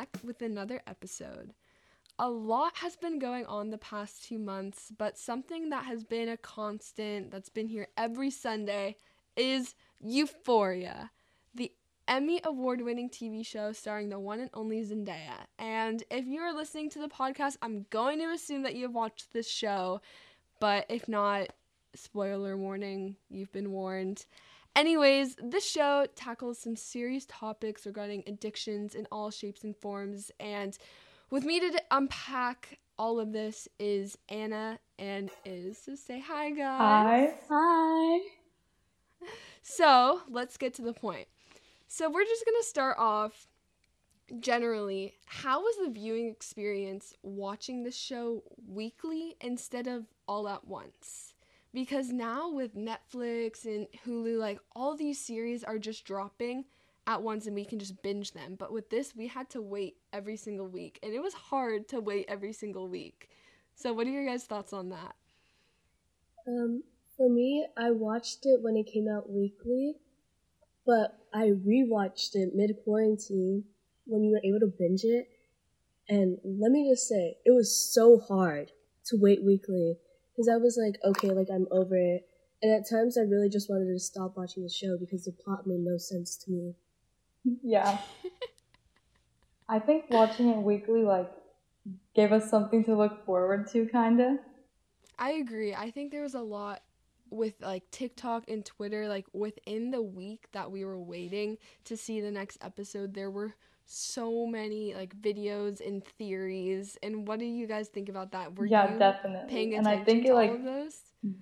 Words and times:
back 0.00 0.08
with 0.24 0.40
another 0.40 0.80
episode. 0.86 1.52
A 2.18 2.30
lot 2.30 2.78
has 2.78 2.96
been 2.96 3.18
going 3.18 3.44
on 3.44 3.68
the 3.68 3.76
past 3.76 4.24
two 4.24 4.38
months, 4.38 4.90
but 4.96 5.18
something 5.18 5.68
that 5.70 5.84
has 5.84 6.04
been 6.04 6.30
a 6.30 6.38
constant 6.38 7.30
that's 7.30 7.50
been 7.50 7.66
here 7.66 7.88
every 7.98 8.30
Sunday 8.30 8.96
is 9.36 9.74
Euphoria, 10.02 11.10
the 11.54 11.70
Emmy 12.08 12.40
award 12.44 12.80
winning 12.80 13.10
TV 13.10 13.44
show 13.44 13.72
starring 13.72 14.08
the 14.08 14.18
one 14.18 14.40
and 14.40 14.48
only 14.54 14.82
Zendaya. 14.82 15.44
And 15.58 16.02
if 16.10 16.24
you 16.24 16.40
are 16.40 16.54
listening 16.54 16.88
to 16.90 16.98
the 16.98 17.08
podcast, 17.08 17.58
I'm 17.60 17.84
going 17.90 18.20
to 18.20 18.30
assume 18.30 18.62
that 18.62 18.74
you 18.74 18.84
have 18.84 18.94
watched 18.94 19.34
this 19.34 19.50
show, 19.50 20.00
but 20.60 20.86
if 20.88 21.08
not, 21.08 21.48
spoiler 21.94 22.56
warning, 22.56 23.16
you've 23.28 23.52
been 23.52 23.70
warned. 23.70 24.24
Anyways, 24.80 25.36
this 25.42 25.70
show 25.70 26.06
tackles 26.16 26.58
some 26.58 26.74
serious 26.74 27.26
topics 27.28 27.84
regarding 27.84 28.22
addictions 28.26 28.94
in 28.94 29.06
all 29.12 29.30
shapes 29.30 29.62
and 29.62 29.76
forms. 29.76 30.30
And 30.40 30.78
with 31.28 31.44
me 31.44 31.60
to 31.60 31.82
unpack 31.90 32.78
all 32.98 33.20
of 33.20 33.30
this 33.30 33.68
is 33.78 34.16
Anna 34.30 34.78
and 34.98 35.28
Iz. 35.44 35.76
So 35.76 35.94
say 35.96 36.18
hi, 36.18 36.48
guys. 36.52 36.78
Hi. 36.78 37.34
Hi. 37.50 38.20
So 39.60 40.22
let's 40.30 40.56
get 40.56 40.72
to 40.76 40.82
the 40.82 40.94
point. 40.94 41.28
So 41.86 42.08
we're 42.08 42.24
just 42.24 42.46
going 42.46 42.62
to 42.62 42.66
start 42.66 42.96
off 42.98 43.48
generally. 44.38 45.12
How 45.26 45.60
was 45.60 45.76
the 45.84 45.92
viewing 45.92 46.30
experience 46.30 47.12
watching 47.22 47.82
the 47.82 47.90
show 47.90 48.44
weekly 48.66 49.36
instead 49.42 49.86
of 49.86 50.06
all 50.26 50.48
at 50.48 50.66
once? 50.66 51.29
Because 51.72 52.10
now 52.10 52.50
with 52.50 52.74
Netflix 52.74 53.64
and 53.64 53.86
Hulu, 54.04 54.38
like 54.38 54.60
all 54.74 54.96
these 54.96 55.24
series 55.24 55.62
are 55.62 55.78
just 55.78 56.04
dropping 56.04 56.64
at 57.06 57.22
once 57.22 57.46
and 57.46 57.54
we 57.54 57.64
can 57.64 57.78
just 57.78 58.02
binge 58.02 58.32
them. 58.32 58.56
But 58.58 58.72
with 58.72 58.90
this, 58.90 59.14
we 59.14 59.28
had 59.28 59.48
to 59.50 59.62
wait 59.62 59.96
every 60.12 60.36
single 60.36 60.66
week, 60.66 60.98
and 61.02 61.12
it 61.12 61.22
was 61.22 61.34
hard 61.34 61.88
to 61.88 62.00
wait 62.00 62.26
every 62.28 62.52
single 62.52 62.88
week. 62.88 63.28
So, 63.74 63.92
what 63.92 64.06
are 64.06 64.10
your 64.10 64.26
guys' 64.26 64.44
thoughts 64.44 64.72
on 64.72 64.90
that? 64.90 65.14
Um, 66.46 66.82
for 67.16 67.30
me, 67.30 67.66
I 67.76 67.90
watched 67.90 68.46
it 68.46 68.60
when 68.62 68.76
it 68.76 68.86
came 68.86 69.08
out 69.08 69.30
weekly, 69.30 69.94
but 70.86 71.18
I 71.32 71.50
rewatched 71.50 72.34
it 72.34 72.54
mid 72.54 72.76
quarantine 72.84 73.64
when 74.06 74.24
you 74.24 74.32
were 74.32 74.40
able 74.44 74.60
to 74.60 74.72
binge 74.78 75.04
it. 75.04 75.28
And 76.08 76.38
let 76.44 76.72
me 76.72 76.90
just 76.90 77.08
say, 77.08 77.36
it 77.44 77.52
was 77.52 77.74
so 77.74 78.18
hard 78.18 78.72
to 79.06 79.16
wait 79.16 79.44
weekly 79.44 79.96
because 80.40 80.48
I 80.48 80.56
was 80.56 80.78
like, 80.82 80.98
okay, 81.04 81.32
like 81.32 81.48
I'm 81.52 81.66
over 81.70 81.96
it. 81.96 82.26
And 82.62 82.72
at 82.72 82.88
times, 82.88 83.18
I 83.18 83.22
really 83.22 83.50
just 83.50 83.68
wanted 83.68 83.92
to 83.92 83.98
stop 83.98 84.38
watching 84.38 84.62
the 84.62 84.70
show 84.70 84.96
because 84.98 85.24
the 85.24 85.32
plot 85.32 85.66
made 85.66 85.80
no 85.80 85.98
sense 85.98 86.36
to 86.38 86.50
me. 86.50 86.74
Yeah. 87.62 87.98
I 89.68 89.78
think 89.78 90.06
watching 90.08 90.48
it 90.48 90.56
weekly 90.56 91.02
like 91.02 91.30
gave 92.14 92.32
us 92.32 92.50
something 92.50 92.84
to 92.84 92.96
look 92.96 93.24
forward 93.26 93.70
to, 93.72 93.86
kind 93.86 94.20
of. 94.20 94.38
I 95.18 95.32
agree. 95.32 95.74
I 95.74 95.90
think 95.90 96.10
there 96.10 96.22
was 96.22 96.34
a 96.34 96.40
lot 96.40 96.80
with 97.28 97.54
like 97.60 97.90
TikTok 97.90 98.44
and 98.48 98.64
Twitter, 98.64 99.08
like 99.08 99.26
within 99.34 99.90
the 99.90 100.02
week 100.02 100.46
that 100.52 100.70
we 100.70 100.86
were 100.86 100.98
waiting 100.98 101.58
to 101.84 101.98
see 101.98 102.22
the 102.22 102.30
next 102.30 102.56
episode, 102.62 103.12
there 103.12 103.30
were 103.30 103.54
so 103.92 104.46
many 104.46 104.94
like 104.94 105.20
videos 105.20 105.84
and 105.84 106.04
theories. 106.04 106.96
And 107.02 107.26
what 107.26 107.40
do 107.40 107.44
you 107.44 107.66
guys 107.66 107.88
think 107.88 108.08
about 108.08 108.30
that? 108.32 108.56
Were 108.56 108.66
yeah, 108.66 108.96
definitely. 108.96 109.52
Paying 109.52 109.72
attention 109.74 109.92
and 109.92 110.00
I 110.00 110.04
think 110.04 110.26
it 110.26 110.34
like 110.34 110.52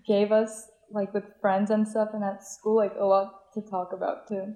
gave 0.06 0.32
us 0.32 0.68
like 0.90 1.12
with 1.12 1.24
friends 1.42 1.70
and 1.70 1.86
stuff 1.86 2.08
and 2.14 2.24
at 2.24 2.42
school 2.42 2.76
like 2.76 2.94
a 2.98 3.04
lot 3.04 3.52
to 3.52 3.60
talk 3.60 3.92
about 3.92 4.26
too. 4.28 4.54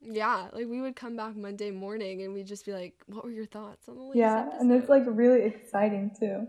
Yeah, 0.00 0.48
like 0.54 0.68
we 0.68 0.80
would 0.80 0.96
come 0.96 1.16
back 1.16 1.36
Monday 1.36 1.70
morning 1.70 2.22
and 2.22 2.32
we'd 2.32 2.46
just 2.46 2.64
be 2.64 2.72
like, 2.72 2.94
"What 3.06 3.24
were 3.24 3.32
your 3.32 3.46
thoughts 3.46 3.88
on 3.88 3.96
the 3.96 4.02
latest?" 4.02 4.18
Yeah, 4.18 4.40
episode? 4.46 4.60
and 4.60 4.72
it's 4.72 4.88
like 4.88 5.02
really 5.06 5.42
exciting 5.42 6.12
too. 6.18 6.46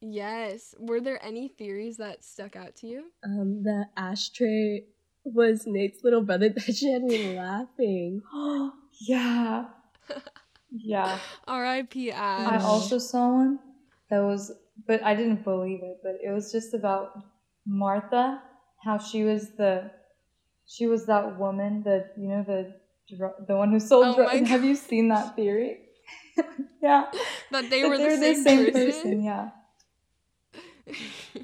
Yes. 0.00 0.74
Were 0.78 1.00
there 1.00 1.18
any 1.24 1.48
theories 1.48 1.96
that 1.96 2.24
stuck 2.24 2.56
out 2.56 2.76
to 2.76 2.86
you? 2.86 3.04
Um, 3.24 3.62
the 3.62 3.86
ashtray 3.96 4.84
was 5.24 5.66
Nate's 5.66 6.04
little 6.04 6.20
brother. 6.20 6.50
That 6.50 6.60
she 6.76 6.92
had 6.92 7.02
me 7.02 7.36
laughing. 7.36 8.20
yeah. 9.00 9.64
Yeah. 10.70 11.18
R.I.P. 11.46 12.10
Ash. 12.10 12.62
I 12.62 12.64
also 12.64 12.98
saw 12.98 13.32
one 13.32 13.58
that 14.10 14.22
was, 14.22 14.52
but 14.86 15.02
I 15.02 15.14
didn't 15.14 15.44
believe 15.44 15.80
it. 15.82 15.98
But 16.02 16.16
it 16.24 16.32
was 16.32 16.50
just 16.50 16.74
about 16.74 17.12
Martha, 17.66 18.42
how 18.82 18.98
she 18.98 19.22
was 19.22 19.50
the, 19.56 19.90
she 20.66 20.86
was 20.86 21.06
that 21.06 21.38
woman, 21.38 21.82
the 21.84 22.06
you 22.16 22.28
know 22.28 22.42
the 22.46 22.74
the 23.46 23.56
one 23.56 23.70
who 23.70 23.80
sold 23.80 24.06
oh 24.06 24.14
drugs. 24.16 24.48
Have 24.48 24.64
you 24.64 24.74
seen 24.74 25.08
that 25.08 25.36
theory? 25.36 25.78
yeah. 26.82 27.04
That 27.50 27.70
they 27.70 27.84
were 27.84 27.98
the 27.98 28.10
same, 28.10 28.20
the 28.20 28.42
same 28.42 28.64
person? 28.72 28.86
person. 28.86 29.22
Yeah. 29.22 29.50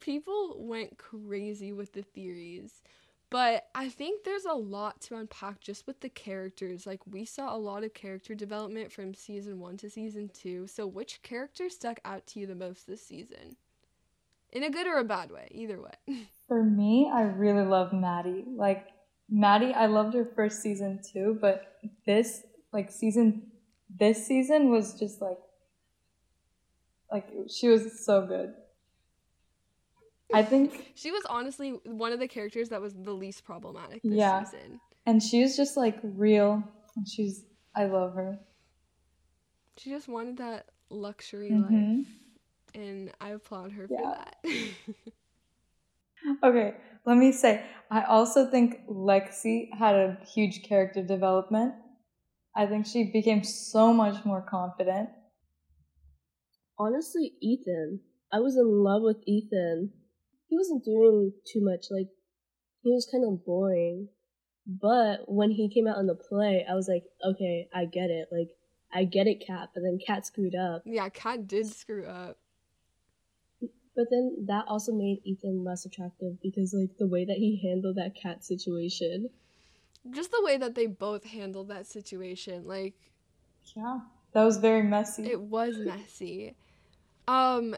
People 0.00 0.56
went 0.58 0.98
crazy 0.98 1.72
with 1.72 1.92
the 1.92 2.02
theories. 2.02 2.82
But 3.28 3.66
I 3.74 3.88
think 3.88 4.22
there's 4.22 4.44
a 4.44 4.54
lot 4.54 5.00
to 5.02 5.16
unpack 5.16 5.60
just 5.60 5.86
with 5.86 6.00
the 6.00 6.08
characters. 6.08 6.86
Like, 6.86 7.00
we 7.06 7.24
saw 7.24 7.54
a 7.54 7.58
lot 7.58 7.82
of 7.82 7.92
character 7.92 8.34
development 8.34 8.92
from 8.92 9.14
season 9.14 9.58
one 9.58 9.76
to 9.78 9.90
season 9.90 10.30
two. 10.32 10.68
So, 10.68 10.86
which 10.86 11.22
character 11.22 11.68
stuck 11.68 11.98
out 12.04 12.26
to 12.28 12.40
you 12.40 12.46
the 12.46 12.54
most 12.54 12.86
this 12.86 13.04
season? 13.04 13.56
In 14.52 14.62
a 14.62 14.70
good 14.70 14.86
or 14.86 14.98
a 14.98 15.04
bad 15.04 15.32
way, 15.32 15.48
either 15.50 15.80
way. 15.80 16.28
For 16.48 16.62
me, 16.62 17.10
I 17.12 17.22
really 17.22 17.66
love 17.66 17.92
Maddie. 17.92 18.44
Like, 18.46 18.86
Maddie, 19.28 19.74
I 19.74 19.86
loved 19.86 20.14
her 20.14 20.30
first 20.36 20.62
season 20.62 21.00
too, 21.02 21.36
but 21.40 21.78
this, 22.06 22.44
like, 22.72 22.92
season, 22.92 23.50
this 23.90 24.24
season 24.24 24.70
was 24.70 24.96
just 24.98 25.20
like, 25.20 25.38
like, 27.10 27.26
she 27.48 27.68
was 27.68 28.04
so 28.04 28.24
good. 28.24 28.54
I 30.32 30.42
think 30.42 30.92
she 30.94 31.10
was 31.10 31.24
honestly 31.28 31.70
one 31.84 32.12
of 32.12 32.18
the 32.18 32.28
characters 32.28 32.68
that 32.70 32.80
was 32.80 32.94
the 32.94 33.12
least 33.12 33.44
problematic 33.44 34.02
this 34.02 34.14
yeah. 34.14 34.44
season. 34.44 34.80
And 35.06 35.22
she 35.22 35.42
was 35.42 35.56
just 35.56 35.76
like 35.76 35.98
real. 36.02 36.62
And 36.96 37.08
she's 37.08 37.44
I 37.74 37.84
love 37.84 38.14
her. 38.14 38.38
She 39.78 39.90
just 39.90 40.08
wanted 40.08 40.38
that 40.38 40.66
luxury 40.90 41.50
mm-hmm. 41.50 41.98
life. 41.98 42.06
And 42.74 43.12
I 43.20 43.30
applaud 43.30 43.72
her 43.72 43.86
yeah. 43.88 43.98
for 43.98 44.18
that. 44.18 44.36
okay, 46.44 46.74
let 47.04 47.16
me 47.16 47.32
say, 47.32 47.62
I 47.90 48.02
also 48.02 48.50
think 48.50 48.86
Lexi 48.88 49.68
had 49.78 49.94
a 49.94 50.18
huge 50.34 50.62
character 50.62 51.02
development. 51.02 51.74
I 52.54 52.66
think 52.66 52.86
she 52.86 53.10
became 53.12 53.44
so 53.44 53.92
much 53.92 54.24
more 54.24 54.42
confident. 54.42 55.10
Honestly, 56.78 57.32
Ethan. 57.40 58.00
I 58.32 58.40
was 58.40 58.56
in 58.56 58.66
love 58.66 59.02
with 59.02 59.18
Ethan 59.26 59.92
he 60.48 60.56
wasn't 60.56 60.84
doing 60.84 61.32
too 61.52 61.62
much. 61.62 61.86
Like 61.90 62.08
he 62.82 62.90
was 62.90 63.08
kind 63.10 63.24
of 63.24 63.44
boring. 63.44 64.08
But 64.66 65.20
when 65.26 65.50
he 65.50 65.68
came 65.72 65.86
out 65.86 65.98
in 65.98 66.06
the 66.06 66.16
play, 66.16 66.66
I 66.68 66.74
was 66.74 66.88
like, 66.88 67.04
okay, 67.24 67.68
I 67.72 67.84
get 67.84 68.10
it. 68.10 68.28
Like 68.32 68.48
I 68.92 69.04
get 69.04 69.26
it, 69.26 69.44
Kat. 69.46 69.70
But 69.74 69.82
then 69.82 69.98
Kat 70.04 70.26
screwed 70.26 70.54
up. 70.54 70.82
Yeah, 70.84 71.08
Kat 71.08 71.46
did 71.46 71.66
screw 71.66 72.06
up. 72.06 72.38
But 73.60 74.06
then 74.10 74.44
that 74.46 74.66
also 74.68 74.92
made 74.92 75.20
Ethan 75.24 75.64
less 75.64 75.86
attractive 75.86 76.40
because 76.42 76.74
like 76.74 76.98
the 76.98 77.06
way 77.06 77.24
that 77.24 77.36
he 77.36 77.60
handled 77.62 77.96
that 77.96 78.12
Kat 78.20 78.44
situation. 78.44 79.30
Just 80.10 80.30
the 80.30 80.42
way 80.44 80.56
that 80.58 80.74
they 80.74 80.86
both 80.86 81.24
handled 81.24 81.68
that 81.68 81.86
situation, 81.86 82.66
like 82.66 82.94
Yeah. 83.74 84.00
That 84.32 84.44
was 84.44 84.58
very 84.58 84.82
messy. 84.82 85.30
It 85.30 85.40
was 85.40 85.78
messy. 85.78 86.56
Um 87.26 87.74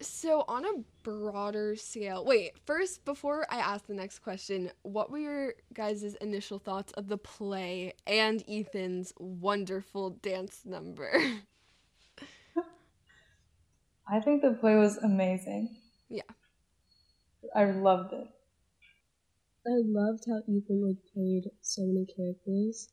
so, 0.00 0.44
on 0.48 0.64
a 0.64 0.82
broader 1.02 1.76
scale, 1.76 2.24
wait, 2.24 2.52
first, 2.64 3.04
before 3.04 3.46
I 3.50 3.58
ask 3.58 3.86
the 3.86 3.94
next 3.94 4.20
question, 4.20 4.70
what 4.82 5.10
were 5.10 5.18
your 5.18 5.54
guys' 5.72 6.14
initial 6.20 6.58
thoughts 6.58 6.92
of 6.92 7.08
the 7.08 7.18
play 7.18 7.94
and 8.06 8.42
Ethan's 8.48 9.12
wonderful 9.18 10.10
dance 10.10 10.62
number? 10.64 11.12
I 14.08 14.20
think 14.20 14.42
the 14.42 14.52
play 14.52 14.74
was 14.76 14.98
amazing. 14.98 15.76
Yeah. 16.08 16.22
I 17.54 17.64
loved 17.64 18.12
it. 18.12 18.28
I 19.66 19.80
loved 19.82 20.24
how 20.26 20.42
Ethan 20.46 20.86
like 20.86 20.98
played 21.14 21.50
so 21.62 21.82
many 21.82 22.04
characters. 22.04 22.88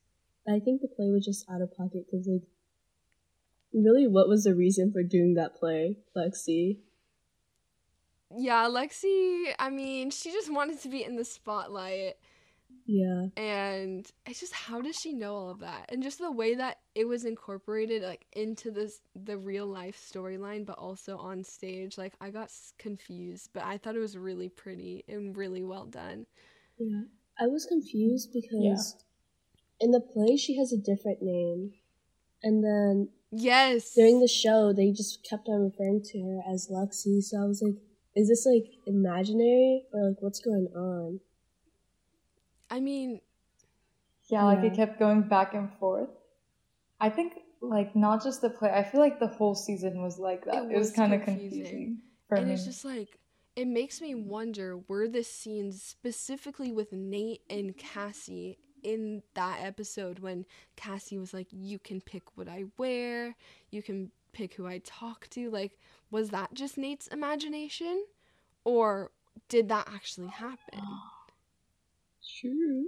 I 0.48 0.60
think 0.60 0.82
the 0.82 0.88
play 0.88 1.10
was 1.10 1.26
just 1.26 1.50
out 1.50 1.62
of 1.62 1.76
pocket 1.76 2.06
because 2.10 2.28
like 2.28 2.48
really 3.74 4.08
what 4.08 4.30
was 4.30 4.46
the 4.46 4.56
reason 4.56 4.92
for 4.92 5.04
doing 5.04 5.34
that 5.34 5.56
play, 5.56 5.98
Lexi? 6.16 6.78
Yeah, 8.38 8.68
Lexi, 8.70 9.54
I 9.60 9.70
mean, 9.70 10.12
she 10.12 10.32
just 10.32 10.52
wanted 10.52 10.82
to 10.82 10.90
be 10.90 11.04
in 11.04 11.16
the 11.16 11.26
spotlight. 11.26 12.16
Yeah. 12.86 13.28
And 13.38 14.10
it's 14.26 14.40
just 14.40 14.54
how 14.54 14.82
does 14.82 15.00
she 15.00 15.14
know 15.14 15.36
all 15.36 15.50
of 15.50 15.60
that? 15.60 15.86
And 15.90 16.04
just 16.04 16.20
the 16.20 16.32
way 16.32 16.56
that 16.56 16.80
it 16.96 17.06
was 17.06 17.26
incorporated 17.26 18.02
like 18.02 18.26
into 18.34 18.72
this 18.72 19.00
the 19.16 19.38
real 19.38 19.68
life 19.68 19.98
storyline 19.98 20.66
but 20.66 20.78
also 20.78 21.18
on 21.18 21.44
stage. 21.44 21.98
Like 21.98 22.14
I 22.20 22.32
got 22.32 22.52
confused, 22.78 23.50
but 23.54 23.64
I 23.64 23.78
thought 23.78 23.96
it 23.96 24.00
was 24.00 24.18
really 24.18 24.50
pretty 24.50 25.04
and 25.08 25.36
really 25.36 25.64
well 25.64 25.86
done. 25.86 26.26
Yeah. 26.78 27.04
I 27.40 27.48
was 27.48 27.66
confused 27.66 28.34
because 28.34 28.96
yeah. 29.80 29.86
in 29.86 29.92
the 29.92 30.02
play 30.02 30.38
she 30.38 30.58
has 30.58 30.74
a 30.74 30.78
different 30.78 31.22
name. 31.22 31.74
And 32.44 32.64
then 32.64 33.10
Yes. 33.32 33.94
during 33.94 34.20
the 34.20 34.28
show, 34.28 34.74
they 34.74 34.92
just 34.92 35.24
kept 35.24 35.48
on 35.48 35.64
referring 35.64 36.04
to 36.12 36.22
her 36.22 36.42
as 36.52 36.68
Lexi. 36.68 37.24
So 37.24 37.42
I 37.42 37.46
was 37.46 37.62
like, 37.62 37.76
is 38.16 38.28
this 38.28 38.46
like 38.46 38.72
imaginary 38.88 39.84
or 39.94 40.10
like 40.10 40.22
what's 40.22 40.40
going 40.40 40.68
on? 40.76 41.20
I 42.70 42.80
mean, 42.80 43.22
Yeah, 44.30 44.46
like 44.46 44.60
Yeah. 44.60 44.72
it 44.72 44.76
kept 44.76 45.00
going 45.00 45.24
back 45.24 45.54
and 45.54 45.72
forth. 45.80 46.10
I 47.00 47.10
think 47.10 47.34
like 47.62 47.96
not 47.96 48.24
just 48.24 48.42
the 48.42 48.50
play. 48.50 48.70
I 48.72 48.84
feel 48.84 49.02
like 49.02 49.20
the 49.20 49.28
whole 49.28 49.56
season 49.56 50.02
was 50.02 50.18
like 50.20 50.46
that. 50.46 50.56
It 50.56 50.72
It, 50.72 50.78
was, 50.78 50.88
was 50.88 50.92
kind 50.92 51.14
of 51.14 51.24
confusing. 51.24 51.60
confusing 51.60 51.98
for 52.28 52.38
and 52.38 52.48
me. 52.48 52.54
it's 52.54 52.66
just 52.66 52.86
like 52.86 53.20
it 53.56 53.68
makes 53.68 54.00
me 54.02 54.16
wonder 54.16 54.78
were 54.88 55.08
the 55.10 55.24
scenes 55.24 55.84
specifically 55.84 56.72
with 56.72 56.94
Nate 56.94 57.42
and 57.50 57.78
Cassie 57.78 58.58
in 58.84 59.24
that 59.34 59.60
episode 59.62 60.20
when 60.20 60.46
Cassie 60.76 61.18
was 61.18 61.34
like, 61.34 61.48
You 61.52 61.80
can 61.80 62.02
pick 62.02 62.24
what 62.36 62.48
I 62.48 62.66
wear, 62.78 63.36
you 63.72 63.82
can 63.82 64.12
pick 64.34 64.54
who 64.54 64.66
I 64.68 64.82
talk 64.84 65.28
to. 65.32 65.50
Like, 65.50 65.78
was 66.10 66.30
that 66.30 66.54
just 66.54 66.78
Nate's 66.78 67.08
imagination? 67.08 68.06
Or 68.64 69.12
did 69.50 69.70
that 69.70 69.88
actually 69.92 70.28
happen? 70.28 70.82
True. 72.40 72.88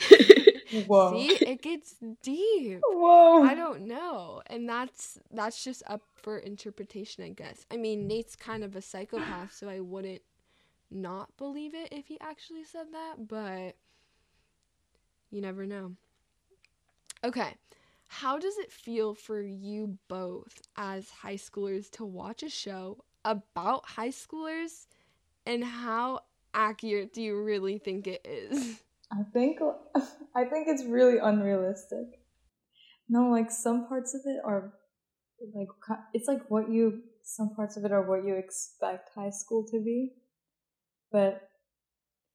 Whoa. 0.86 1.12
See, 1.12 1.44
it 1.44 1.62
gets 1.62 1.94
deep. 2.22 2.80
Whoa. 2.84 3.42
I 3.42 3.54
don't 3.54 3.82
know. 3.82 4.42
And 4.46 4.68
that's 4.68 5.18
that's 5.30 5.62
just 5.62 5.82
up 5.86 6.02
for 6.14 6.38
interpretation, 6.38 7.22
I 7.24 7.30
guess. 7.30 7.64
I 7.70 7.76
mean, 7.76 8.06
Nate's 8.06 8.34
kind 8.34 8.64
of 8.64 8.74
a 8.74 8.82
psychopath, 8.82 9.54
so 9.54 9.68
I 9.68 9.80
wouldn't 9.80 10.22
not 10.90 11.36
believe 11.36 11.74
it 11.74 11.88
if 11.92 12.06
he 12.06 12.18
actually 12.20 12.64
said 12.64 12.86
that, 12.92 13.28
but 13.28 13.76
you 15.30 15.40
never 15.40 15.66
know. 15.66 15.92
Okay. 17.24 17.54
How 18.08 18.38
does 18.38 18.56
it 18.58 18.70
feel 18.70 19.14
for 19.14 19.40
you 19.40 19.98
both 20.08 20.62
as 20.76 21.10
high 21.10 21.34
schoolers 21.34 21.90
to 21.92 22.04
watch 22.04 22.42
a 22.42 22.48
show 22.48 23.04
about 23.24 23.84
high 23.84 24.10
schoolers 24.10 24.86
and 25.44 25.64
how 25.64 26.20
accurate 26.54 27.12
do 27.12 27.22
you 27.22 27.40
really 27.42 27.78
think 27.78 28.06
it 28.06 28.24
is? 28.24 28.80
I 29.12 29.22
think 29.32 29.58
I 30.34 30.44
think 30.44 30.68
it's 30.68 30.84
really 30.84 31.18
unrealistic. 31.18 32.20
No, 33.08 33.30
like 33.30 33.50
some 33.50 33.86
parts 33.88 34.14
of 34.14 34.20
it 34.24 34.40
are 34.44 34.72
like 35.54 35.68
it's 36.12 36.28
like 36.28 36.48
what 36.48 36.70
you 36.70 37.02
some 37.22 37.54
parts 37.54 37.76
of 37.76 37.84
it 37.84 37.92
are 37.92 38.08
what 38.08 38.24
you 38.24 38.36
expect 38.36 39.10
high 39.14 39.30
school 39.30 39.66
to 39.70 39.80
be. 39.80 40.12
But 41.10 41.48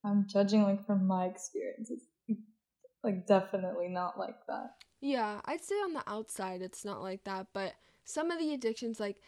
I'm 0.04 0.26
judging 0.28 0.62
like 0.62 0.84
from 0.86 1.06
my 1.06 1.26
experiences. 1.26 2.02
Like 3.02 3.26
definitely 3.26 3.88
not 3.88 4.18
like 4.18 4.46
that. 4.46 4.74
Yeah, 5.00 5.40
I'd 5.44 5.64
say 5.64 5.74
on 5.76 5.92
the 5.92 6.04
outside 6.06 6.62
it's 6.62 6.84
not 6.84 7.02
like 7.02 7.24
that, 7.24 7.48
but 7.52 7.74
some 8.04 8.30
of 8.30 8.38
the 8.38 8.54
addictions 8.54 9.00
like 9.00 9.20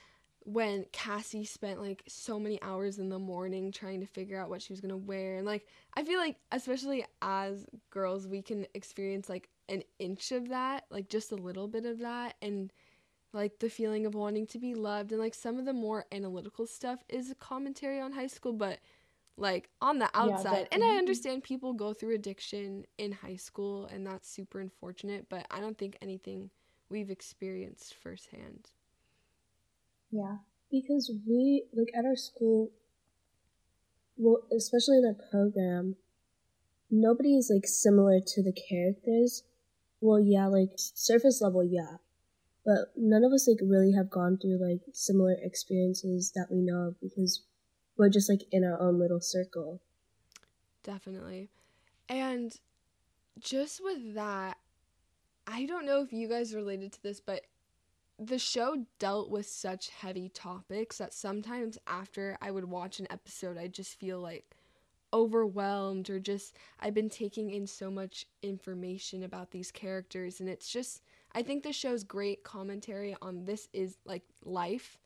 when 0.47 0.85
Cassie 0.93 1.44
spent 1.44 1.81
like 1.81 2.03
so 2.06 2.38
many 2.38 2.61
hours 2.62 2.99
in 2.99 3.09
the 3.09 3.19
morning 3.19 3.73
trying 3.73 4.00
to 4.00 4.06
figure 4.06 4.38
out 4.38 4.50
what 4.50 4.61
she 4.61 4.73
was 4.73 4.81
going 4.81 4.91
to 4.91 4.97
wear 4.97 5.37
and 5.37 5.47
like 5.47 5.67
I 5.97 6.05
feel 6.05 6.19
like 6.19 6.37
especially 6.53 7.05
as 7.23 7.65
girls 7.91 8.29
we 8.29 8.43
can 8.43 8.67
experience 8.75 9.29
like 9.29 9.49
an 9.69 9.82
inch 9.99 10.32
of 10.32 10.50
that, 10.50 10.85
like 10.91 11.09
just 11.09 11.32
a 11.32 11.37
little 11.37 11.67
bit 11.67 11.87
of 11.87 11.99
that 12.00 12.35
and 12.43 12.73
like 13.32 13.59
the 13.59 13.69
feeling 13.69 14.06
of 14.06 14.15
wanting 14.15 14.47
to 14.47 14.59
be 14.59 14.75
loved 14.75 15.11
and 15.11 15.20
like 15.20 15.35
some 15.35 15.59
of 15.59 15.65
the 15.65 15.73
more 15.73 16.05
analytical 16.12 16.67
stuff 16.67 17.00
is 17.09 17.31
a 17.31 17.35
commentary 17.35 18.00
on 18.00 18.12
high 18.12 18.29
school 18.29 18.53
but 18.53 18.79
like 19.37 19.69
on 19.81 19.99
the 19.99 20.09
outside 20.15 20.69
and 20.73 20.83
i 20.83 20.87
mm-hmm. 20.89 20.99
understand 20.99 21.43
people 21.43 21.73
go 21.73 21.93
through 21.93 22.15
addiction 22.15 22.85
in 22.99 23.13
high 23.13 23.37
school 23.37 23.87
and 23.87 24.07
that's 24.07 24.29
super 24.29 24.61
unfortunate 24.61 25.27
but 25.29 25.47
i 25.51 25.61
don't 25.61 25.79
think 25.79 25.97
anything 26.01 26.51
we've 26.89 27.11
experienced 27.11 27.95
firsthand 27.95 28.71
Yeah. 30.11 30.39
Because 30.71 31.11
we 31.27 31.65
like 31.73 31.91
at 31.97 32.05
our 32.05 32.17
school, 32.17 32.71
well, 34.17 34.43
especially 34.57 34.99
in 34.99 35.05
our 35.07 35.15
program, 35.31 35.97
nobody 36.91 37.37
is 37.37 37.51
like 37.53 37.67
similar 37.67 38.21
to 38.21 38.43
the 38.43 38.53
characters. 38.53 39.45
Well, 40.01 40.21
yeah, 40.21 40.47
like 40.47 40.71
surface 40.77 41.41
level, 41.41 41.65
yeah, 41.65 41.99
but 42.65 42.93
none 42.97 43.25
of 43.25 43.33
us 43.33 43.49
like 43.49 43.59
really 43.63 43.93
have 43.93 44.11
gone 44.11 44.39
through 44.39 44.59
like 44.59 44.81
similar 44.93 45.37
experiences 45.43 46.33
that 46.35 46.49
we 46.51 46.61
know 46.61 46.89
of 46.89 47.01
because 47.01 47.43
we're 47.96 48.08
just 48.08 48.29
like 48.29 48.43
in 48.50 48.64
our 48.64 48.81
own 48.81 48.99
little 48.99 49.20
circle. 49.20 49.81
definitely 50.82 51.49
and 52.08 52.61
just 53.38 53.82
with 53.82 54.14
that 54.14 54.58
i 55.46 55.64
don't 55.67 55.87
know 55.87 56.00
if 56.02 56.12
you 56.12 56.29
guys 56.29 56.55
related 56.55 56.93
to 56.93 57.02
this 57.02 57.20
but 57.20 57.43
the 58.19 58.38
show 58.38 58.85
dealt 58.99 59.31
with 59.31 59.46
such 59.46 59.91
heavy 59.91 60.29
topics 60.29 60.99
that 60.99 61.12
sometimes 61.12 61.79
after 61.87 62.38
I 62.41 62.50
would 62.50 62.64
watch 62.64 63.00
an 63.00 63.08
episode, 63.11 63.58
I 63.58 63.67
just 63.67 63.99
feel 63.99 64.20
like 64.20 64.55
overwhelmed 65.12 66.11
or 66.11 66.19
just 66.19 66.56
I've 66.81 66.94
been 66.94 67.08
taking 67.08 67.50
in 67.50 67.67
so 67.67 67.91
much 67.91 68.26
information 68.43 69.25
about 69.25 69.50
these 69.50 69.70
characters. 69.70 70.41
And 70.41 70.49
it's 70.49 70.69
just, 70.69 71.02
I 71.35 71.43
think 71.43 71.62
the 71.62 71.73
show's 71.73 72.05
great 72.05 72.44
commentary 72.44 73.17
on 73.20 73.44
this 73.44 73.69
is 73.73 73.96
like 74.05 74.23
life. 74.44 74.99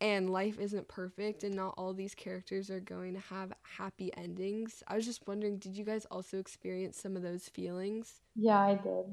And 0.00 0.30
life 0.30 0.60
isn't 0.60 0.86
perfect, 0.86 1.42
and 1.42 1.56
not 1.56 1.74
all 1.76 1.92
these 1.92 2.14
characters 2.14 2.70
are 2.70 2.78
going 2.80 3.14
to 3.14 3.20
have 3.20 3.52
happy 3.62 4.12
endings. 4.16 4.82
I 4.86 4.94
was 4.94 5.04
just 5.04 5.26
wondering, 5.26 5.58
did 5.58 5.76
you 5.76 5.84
guys 5.84 6.06
also 6.10 6.38
experience 6.38 7.00
some 7.00 7.16
of 7.16 7.22
those 7.22 7.48
feelings? 7.48 8.22
Yeah, 8.36 8.60
I 8.60 8.74
did. 8.76 9.06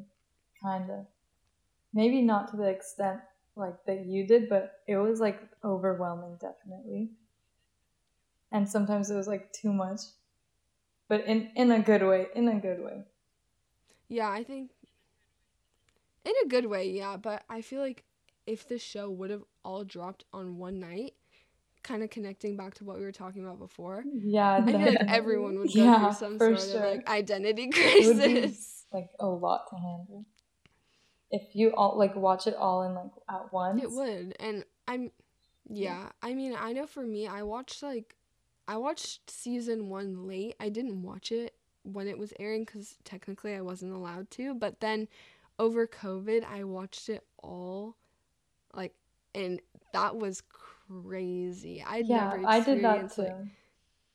Kind 0.62 0.92
of. 0.92 1.08
Maybe 1.94 2.22
not 2.22 2.50
to 2.52 2.58
the 2.58 2.68
extent 2.70 3.22
like 3.56 3.84
that 3.86 4.06
you 4.06 4.28
did, 4.28 4.48
but 4.50 4.82
it 4.88 4.98
was 4.98 5.20
like 5.20 5.42
overwhelming, 5.64 6.38
definitely. 6.40 7.10
And 8.52 8.70
sometimes 8.70 9.10
it 9.10 9.16
was 9.16 9.28
like 9.28 9.52
too 9.54 9.74
much, 9.74 10.02
but 11.08 11.26
in 11.26 11.52
in 11.56 11.72
a 11.72 11.80
good 11.80 12.04
way. 12.04 12.28
In 12.36 12.48
a 12.48 12.60
good 12.60 12.84
way. 12.84 13.06
Yeah, 14.08 14.30
I 14.30 14.44
think 14.44 14.72
in 16.26 16.34
a 16.44 16.48
good 16.48 16.66
way, 16.66 16.90
yeah, 16.90 17.18
but 17.18 17.44
I 17.50 17.62
feel 17.62 17.82
like 17.82 18.04
if 18.48 18.68
the 18.68 18.78
show 18.78 19.10
would 19.10 19.30
have 19.30 19.44
all 19.64 19.84
dropped 19.84 20.26
on 20.34 20.58
one 20.58 20.80
night, 20.80 21.14
kind 21.84 22.04
of 22.04 22.10
connecting 22.10 22.56
back 22.56 22.74
to 22.76 22.84
what 22.84 22.98
we 22.98 23.04
were 23.04 23.12
talking 23.12 23.44
about 23.44 23.60
before, 23.60 24.04
Yeah, 24.06 24.54
I 24.54 24.66
feel 24.66 24.80
like 24.80 25.04
everyone 25.08 25.60
would 25.60 25.74
go 25.74 25.84
Yeah, 25.84 26.00
through 26.00 26.12
some 26.14 26.40
sort 26.40 26.60
sure. 26.60 26.84
of 26.84 26.98
like 26.98 27.10
identity 27.10 27.70
It 27.76 28.06
would 28.06 28.18
be 28.24 28.36
crisis. 28.40 28.86
like 28.94 29.10
a 29.20 29.28
lot 29.28 29.70
to 29.70 29.76
handle. 29.76 30.26
If 31.32 31.56
you 31.56 31.74
all 31.76 31.98
like 31.98 32.16
watch 32.16 32.48
it 32.48 32.56
all 32.56 32.84
in 32.84 32.94
like 32.94 33.12
at 33.30 33.52
once. 33.52 33.82
It 33.82 33.92
would, 33.92 34.36
and 34.40 34.64
I'm, 34.88 35.12
yeah, 35.70 36.10
I 36.22 36.34
mean, 36.34 36.56
I 36.60 36.72
know 36.74 36.86
for 36.88 37.06
me, 37.06 37.28
I 37.28 37.44
watched 37.44 37.82
like, 37.84 38.16
I 38.68 38.78
watched 38.78 39.30
season 39.30 39.90
one 39.90 40.28
late. 40.28 40.56
I 40.60 40.70
didn't 40.70 41.02
watch 41.02 41.32
it 41.32 41.56
when 41.84 42.08
it 42.08 42.18
was 42.18 42.34
airing 42.40 42.64
because 42.64 42.96
technically 43.04 43.54
I 43.56 43.62
wasn't 43.62 43.94
allowed 43.94 44.32
to. 44.32 44.54
But 44.56 44.80
then 44.80 45.08
over 45.60 45.88
COVID, 45.88 46.44
I 46.46 46.64
watched 46.64 47.10
it 47.10 47.24
all, 47.44 47.96
like, 48.76 48.94
and 49.34 49.62
that 49.94 50.16
was 50.16 50.42
crazy. 50.42 51.84
I'd 51.86 52.08
Yeah, 52.08 52.30
never 52.30 52.38
I 52.46 52.60
did 52.62 52.82
that 52.84 53.12
too. 53.12 53.22
like 53.24 53.36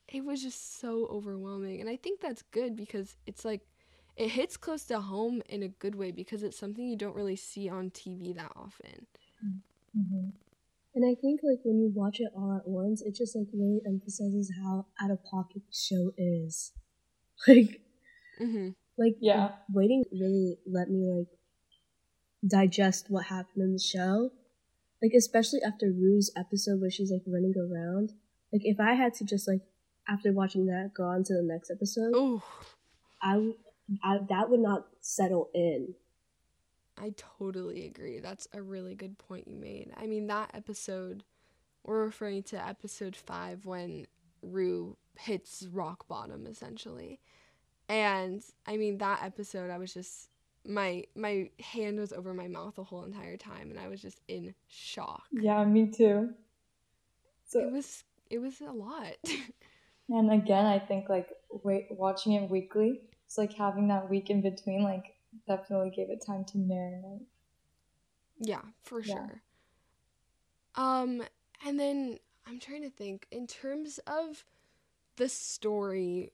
it 0.09 0.25
was 0.25 0.43
just 0.43 0.81
so 0.81 1.07
overwhelming, 1.07 1.81
and 1.81 1.89
I 1.89 1.97
think 1.97 2.21
that's 2.21 2.43
good 2.43 2.77
because 2.77 3.17
it's 3.27 3.45
like 3.45 3.63
it 4.17 4.31
hits 4.31 4.57
close 4.57 4.85
to 4.87 5.01
home 5.01 5.43
in 5.49 5.63
a 5.63 5.69
good 5.69 5.95
way 5.95 6.11
because 6.13 6.43
it's 6.43 6.59
something 6.59 6.87
you 6.89 6.97
don't 6.97 7.17
really 7.17 7.37
see 7.37 7.69
on 7.69 7.91
TV 7.91 8.33
that 8.35 8.53
often. 8.57 9.07
hmm 9.95 10.31
And 10.95 11.05
I 11.07 11.15
think 11.21 11.41
like 11.45 11.61
when 11.65 11.79
you 11.81 11.93
watch 11.95 12.21
it 12.21 12.33
all 12.37 12.57
at 12.57 12.69
once, 12.69 13.03
it 13.03 13.15
just 13.17 13.37
like 13.37 13.49
really 13.55 13.81
emphasizes 13.87 14.53
how 14.63 14.87
out 15.03 15.11
of 15.13 15.25
pocket 15.25 15.63
the 15.69 15.75
show 15.75 16.13
is. 16.19 16.73
Like 17.49 17.83
hmm 18.39 18.71
like 18.97 19.17
Yeah. 19.21 19.57
waiting 19.73 20.05
really 20.13 20.59
let 20.67 20.89
me 20.91 21.07
like 21.07 21.29
digest 22.47 23.07
what 23.11 23.27
happened 23.27 23.63
in 23.63 23.73
the 23.73 23.79
show. 23.79 24.31
Like 25.03 25.13
especially 25.17 25.61
after 25.67 25.87
Rue's 25.87 26.31
episode 26.37 26.81
where 26.81 26.91
she's 26.91 27.11
like 27.11 27.23
running 27.27 27.55
around. 27.57 28.13
Like 28.53 28.63
if 28.65 28.79
I 28.81 28.95
had 28.95 29.15
to 29.15 29.25
just 29.25 29.49
like 29.49 29.61
after 30.09 30.33
watching 30.33 30.67
that 30.67 30.93
go 30.95 31.05
on 31.05 31.25
to 31.25 31.35
the 31.35 31.43
next 31.43 31.71
episode, 31.71 32.13
Oh, 32.15 32.43
I, 33.23 33.53
I 34.03 34.19
that 34.29 34.51
would 34.51 34.61
not 34.61 34.87
settle 35.01 35.51
in. 35.55 35.95
I 36.99 37.15
totally 37.17 37.87
agree. 37.87 38.21
That's 38.21 38.47
a 38.53 38.61
really 38.61 38.95
good 38.95 39.17
point 39.19 39.49
you 39.49 39.57
made. 39.57 39.91
I 39.97 40.07
mean, 40.07 40.27
that 40.27 40.51
episode, 40.53 41.25
we're 41.85 42.05
referring 42.05 42.43
to 42.45 42.67
episode 42.67 43.17
five 43.17 43.65
when 43.65 44.07
Rue 44.43 44.97
hits 45.19 45.67
rock 45.73 46.09
bottom 46.09 46.47
essentially. 46.47 47.21
And 47.89 48.43
I 48.67 48.77
mean, 48.77 48.99
that 48.99 49.23
episode, 49.23 49.71
I 49.71 49.79
was 49.79 49.95
just 49.95 50.30
my 50.67 51.05
my 51.15 51.51
hand 51.61 51.99
was 51.99 52.13
over 52.13 52.35
my 52.35 52.49
mouth 52.49 52.77
the 52.77 52.85
whole 52.85 53.05
entire 53.05 53.37
time, 53.37 53.71
and 53.71 53.79
I 53.79 53.89
was 53.89 54.01
just 54.03 54.21
in 54.29 54.55
shock. 54.69 55.25
Yeah, 55.33 55.65
me 55.65 55.91
too. 55.91 56.35
So 57.47 57.61
It 57.61 57.73
was 57.73 58.05
it 58.31 58.39
was 58.39 58.61
a 58.61 58.71
lot. 58.73 59.17
And 60.09 60.33
again, 60.33 60.67
I 60.67 60.79
think 60.81 61.09
like 61.09 61.29
wait, 61.63 61.87
watching 61.91 62.33
it 62.33 62.51
weekly, 62.51 63.01
it's 63.27 63.39
like 63.39 63.53
having 63.53 63.89
that 63.89 64.11
week 64.11 64.29
in 64.29 64.41
between, 64.41 64.83
like 64.83 65.15
definitely 65.47 65.91
gave 65.91 66.11
it 66.11 66.25
time 66.27 66.45
to 66.47 66.59
marinate. 66.59 67.27
Yeah, 68.39 68.63
for 68.83 69.03
Yeah. 69.03 69.15
sure. 69.15 69.43
Um, 70.75 71.23
and 71.65 71.79
then 71.79 72.19
I'm 72.47 72.59
trying 72.59 72.83
to 72.83 72.91
think 72.91 73.27
in 73.31 73.47
terms 73.47 73.99
of 74.07 74.45
the 75.17 75.29
story, 75.29 76.33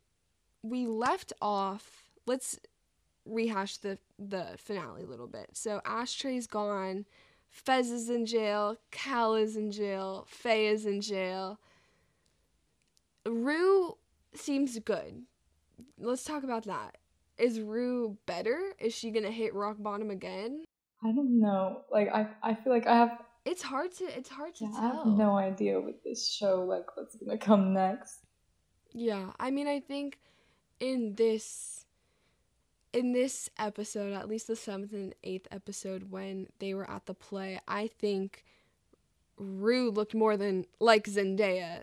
we 0.62 0.86
left 0.86 1.32
off. 1.40 2.10
Let's 2.26 2.58
rehash 3.26 3.78
the 3.78 3.98
the 4.18 4.46
finale 4.58 5.02
a 5.02 5.06
little 5.06 5.26
bit. 5.26 5.50
So 5.52 5.80
Ashtray's 5.84 6.46
gone, 6.46 7.04
Fez 7.50 7.90
is 7.90 8.08
in 8.08 8.26
jail, 8.26 8.76
Cal 8.90 9.34
is 9.34 9.56
in 9.56 9.70
jail, 9.70 10.26
Faye 10.28 10.68
is 10.68 10.86
in 10.86 11.00
jail. 11.00 11.58
Rue 13.26 13.96
seems 14.34 14.78
good. 14.78 15.22
Let's 15.98 16.24
talk 16.24 16.42
about 16.44 16.64
that. 16.64 16.98
Is 17.38 17.60
Rue 17.60 18.16
better? 18.26 18.72
Is 18.78 18.94
she 18.94 19.10
gonna 19.10 19.30
hit 19.30 19.54
rock 19.54 19.76
bottom 19.78 20.10
again? 20.10 20.64
I 21.04 21.12
don't 21.12 21.40
know. 21.40 21.82
Like 21.90 22.08
I, 22.12 22.28
I 22.42 22.54
feel 22.54 22.72
like 22.72 22.86
I 22.86 22.96
have, 22.96 23.18
It's 23.44 23.62
hard 23.62 23.92
to 23.96 24.04
it's 24.04 24.28
hard 24.28 24.54
to 24.56 24.64
yeah, 24.64 24.70
I 24.76 24.80
tell. 24.80 25.04
have 25.04 25.06
no 25.06 25.36
idea 25.36 25.80
with 25.80 26.02
this 26.04 26.28
show. 26.28 26.64
Like 26.64 26.96
what's 26.96 27.16
gonna 27.16 27.38
come 27.38 27.72
next. 27.74 28.20
Yeah, 28.92 29.32
I 29.38 29.50
mean, 29.50 29.68
I 29.68 29.80
think 29.80 30.18
in 30.80 31.14
this 31.14 31.85
in 32.96 33.12
this 33.12 33.48
episode, 33.58 34.12
at 34.14 34.28
least 34.28 34.46
the 34.46 34.56
seventh 34.56 34.92
and 34.92 35.14
eighth 35.22 35.46
episode, 35.50 36.10
when 36.10 36.48
they 36.58 36.74
were 36.74 36.88
at 36.90 37.06
the 37.06 37.14
play, 37.14 37.60
I 37.68 37.88
think 37.88 38.44
Rue 39.36 39.90
looked 39.90 40.14
more 40.14 40.36
than 40.36 40.64
like 40.80 41.04
Zendaya 41.06 41.82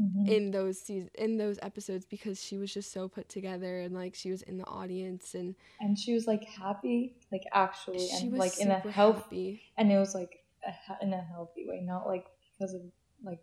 Mhm. 0.00 0.26
in 0.28 0.50
those 0.52 0.80
seas- 0.80 1.10
in 1.14 1.36
those 1.36 1.58
episodes 1.60 2.06
because 2.06 2.42
she 2.42 2.56
was 2.56 2.72
just 2.72 2.90
so 2.90 3.08
put 3.08 3.28
together 3.28 3.78
and 3.80 3.94
like 3.94 4.14
she 4.14 4.30
was 4.30 4.40
in 4.42 4.56
the 4.56 4.64
audience 4.66 5.34
and 5.34 5.54
and 5.80 5.98
she 5.98 6.14
was 6.14 6.26
like 6.26 6.44
happy, 6.44 7.14
like 7.30 7.44
actually, 7.52 7.98
she 7.98 8.22
and 8.22 8.32
was 8.32 8.38
like 8.38 8.58
in 8.58 8.70
a 8.70 8.78
healthy 8.80 8.90
health, 8.90 9.22
happy. 9.24 9.62
and 9.76 9.92
it 9.92 9.98
was 9.98 10.14
like 10.14 10.44
a, 10.66 11.04
in 11.04 11.12
a 11.12 11.20
healthy 11.20 11.66
way, 11.68 11.80
not 11.82 12.06
like 12.06 12.24
because 12.52 12.72
of 12.72 12.80
like 13.22 13.40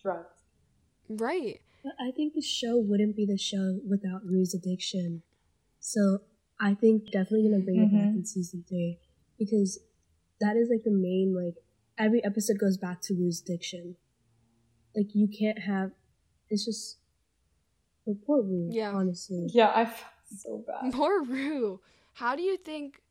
drugs. 0.00 0.44
Right. 1.08 1.60
But 1.82 1.94
I 1.98 2.12
think 2.12 2.34
the 2.34 2.40
show 2.42 2.76
wouldn't 2.78 3.16
be 3.16 3.26
the 3.26 3.36
show 3.38 3.80
without 3.84 4.24
Rue's 4.24 4.54
addiction. 4.54 5.22
So 5.80 6.20
I 6.60 6.74
think 6.74 7.10
definitely 7.10 7.48
gonna 7.50 7.62
bring 7.64 7.80
it 7.82 7.92
back 7.92 8.10
Mhm. 8.10 8.16
in 8.16 8.24
season 8.24 8.64
three 8.68 8.98
because 9.38 9.80
that 10.40 10.56
is 10.56 10.68
like 10.70 10.84
the 10.84 10.90
main 10.90 11.34
like 11.34 11.56
every 11.98 12.22
episode 12.24 12.58
goes 12.58 12.76
back 12.76 13.00
to 13.02 13.14
Rue's 13.14 13.40
addiction. 13.40 13.96
Like 14.94 15.14
you 15.14 15.26
can't 15.28 15.58
have 15.60 15.92
it's 16.48 16.64
just 16.64 16.98
but 18.06 18.20
poor 18.26 18.42
Rue, 18.42 18.68
Yeah. 18.70 18.92
honestly. 18.92 19.46
Yeah, 19.52 19.72
I 19.74 19.84
felt 19.84 20.12
so 20.36 20.58
bad. 20.66 20.92
Poor 20.94 21.22
Rue. 21.22 21.80
How 22.14 22.34
do 22.34 22.42
you 22.42 22.56
think? 22.56 23.02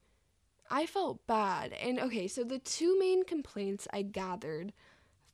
I 0.69 0.85
felt 0.85 1.25
bad. 1.25 1.73
And 1.73 1.99
okay, 1.99 2.27
so 2.27 2.43
the 2.43 2.59
two 2.59 2.97
main 2.99 3.23
complaints 3.23 3.87
I 3.93 4.01
gathered 4.03 4.73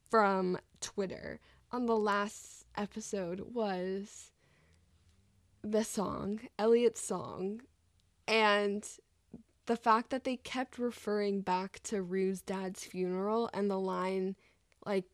from 0.10 0.58
Twitter 0.82 1.40
on 1.72 1.86
the 1.88 1.96
last 1.98 2.66
episode 2.78 3.54
was 3.54 4.32
the 5.72 5.84
song, 5.84 6.42
Elliot's 6.60 7.02
song, 7.02 7.62
and 8.28 8.88
the 9.66 9.76
fact 9.76 10.12
that 10.12 10.24
they 10.24 10.38
kept 10.38 10.78
referring 10.78 11.42
back 11.42 11.80
to 11.84 12.04
Rue's 12.04 12.42
dad's 12.42 12.84
funeral 12.84 13.50
and 13.54 13.70
the 13.70 13.80
line, 13.80 14.36
like, 14.86 15.06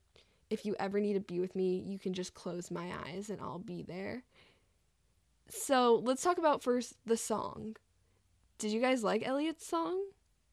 if 0.49 0.65
you 0.65 0.75
ever 0.77 0.99
need 0.99 1.13
to 1.13 1.21
be 1.21 1.39
with 1.39 1.55
me, 1.55 1.81
you 1.87 1.97
can 1.97 2.13
just 2.13 2.33
close 2.33 2.69
my 2.69 2.91
eyes 3.05 3.29
and 3.29 3.39
I'll 3.39 3.59
be 3.59 3.81
there. 3.81 4.23
So 5.47 6.01
let's 6.03 6.21
talk 6.21 6.37
about 6.37 6.63
first 6.63 6.95
the 7.05 7.15
song. 7.15 7.77
Did 8.57 8.71
you 8.71 8.81
guys 8.81 9.03
like 9.03 9.25
Elliot's 9.25 9.65
song? 9.65 10.03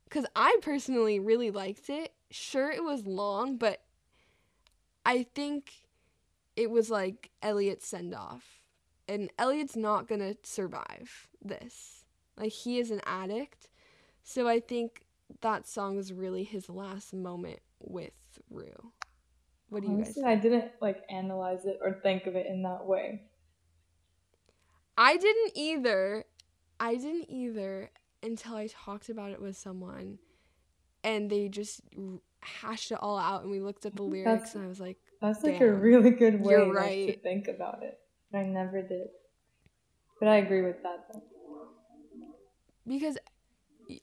Because 0.04 0.26
I 0.36 0.56
personally 0.62 1.18
really 1.18 1.50
liked 1.50 1.90
it. 1.90 2.12
Sure, 2.30 2.70
it 2.70 2.84
was 2.84 3.04
long, 3.04 3.56
but 3.56 3.82
I 5.04 5.24
think 5.34 5.72
it 6.54 6.70
was 6.70 6.88
like 6.88 7.30
Elliot's 7.42 7.86
send 7.86 8.14
off. 8.14 8.57
And 9.08 9.30
Elliot's 9.38 9.76
not 9.76 10.06
going 10.06 10.20
to 10.20 10.36
survive 10.42 11.28
this. 11.42 12.04
Like, 12.36 12.52
he 12.52 12.78
is 12.78 12.90
an 12.90 13.00
addict. 13.06 13.68
So 14.22 14.46
I 14.46 14.60
think 14.60 15.06
that 15.40 15.66
song 15.66 15.96
was 15.96 16.12
really 16.12 16.44
his 16.44 16.68
last 16.68 17.14
moment 17.14 17.60
with 17.80 18.12
Rue. 18.50 18.92
What 19.70 19.82
do 19.82 19.88
you 19.88 19.98
guys 19.98 20.14
think? 20.14 20.26
I 20.26 20.34
didn't 20.34 20.70
like 20.80 21.02
analyze 21.10 21.64
it 21.64 21.78
or 21.82 21.92
think 22.02 22.26
of 22.26 22.36
it 22.36 22.46
in 22.46 22.62
that 22.62 22.86
way. 22.86 23.22
I 24.96 25.16
didn't 25.16 25.52
either. 25.54 26.24
I 26.80 26.94
didn't 26.94 27.30
either 27.30 27.90
until 28.22 28.56
I 28.56 28.66
talked 28.66 29.08
about 29.08 29.30
it 29.30 29.40
with 29.40 29.56
someone 29.56 30.18
and 31.04 31.30
they 31.30 31.48
just 31.48 31.80
hashed 32.40 32.92
it 32.92 32.98
all 33.00 33.18
out 33.18 33.42
and 33.42 33.50
we 33.50 33.60
looked 33.60 33.84
at 33.86 33.94
the 33.94 34.02
lyrics 34.02 34.30
that's- 34.30 34.54
and 34.54 34.64
I 34.64 34.68
was 34.68 34.80
like, 34.80 34.98
That's 35.20 35.42
like 35.42 35.60
a 35.60 35.72
really 35.72 36.10
good 36.10 36.40
way 36.40 36.52
You're 36.52 36.74
like, 36.74 37.06
to 37.06 37.18
think 37.20 37.48
about 37.48 37.82
it. 37.82 37.98
I 38.34 38.42
never 38.42 38.82
did. 38.82 39.08
But 40.20 40.28
I 40.28 40.36
agree 40.36 40.62
with 40.62 40.82
that 40.82 41.06
though. 41.12 41.22
because 42.86 43.18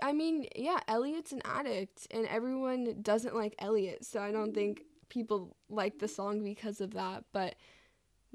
I 0.01 0.13
mean, 0.13 0.47
yeah, 0.55 0.79
Elliot's 0.87 1.31
an 1.31 1.41
addict 1.45 2.07
and 2.11 2.25
everyone 2.27 3.01
doesn't 3.01 3.35
like 3.35 3.55
Elliot. 3.59 4.05
So 4.05 4.21
I 4.21 4.31
don't 4.31 4.53
think 4.53 4.81
people 5.09 5.55
like 5.69 5.99
the 5.99 6.07
song 6.07 6.43
because 6.43 6.81
of 6.81 6.93
that, 6.93 7.23
but 7.33 7.55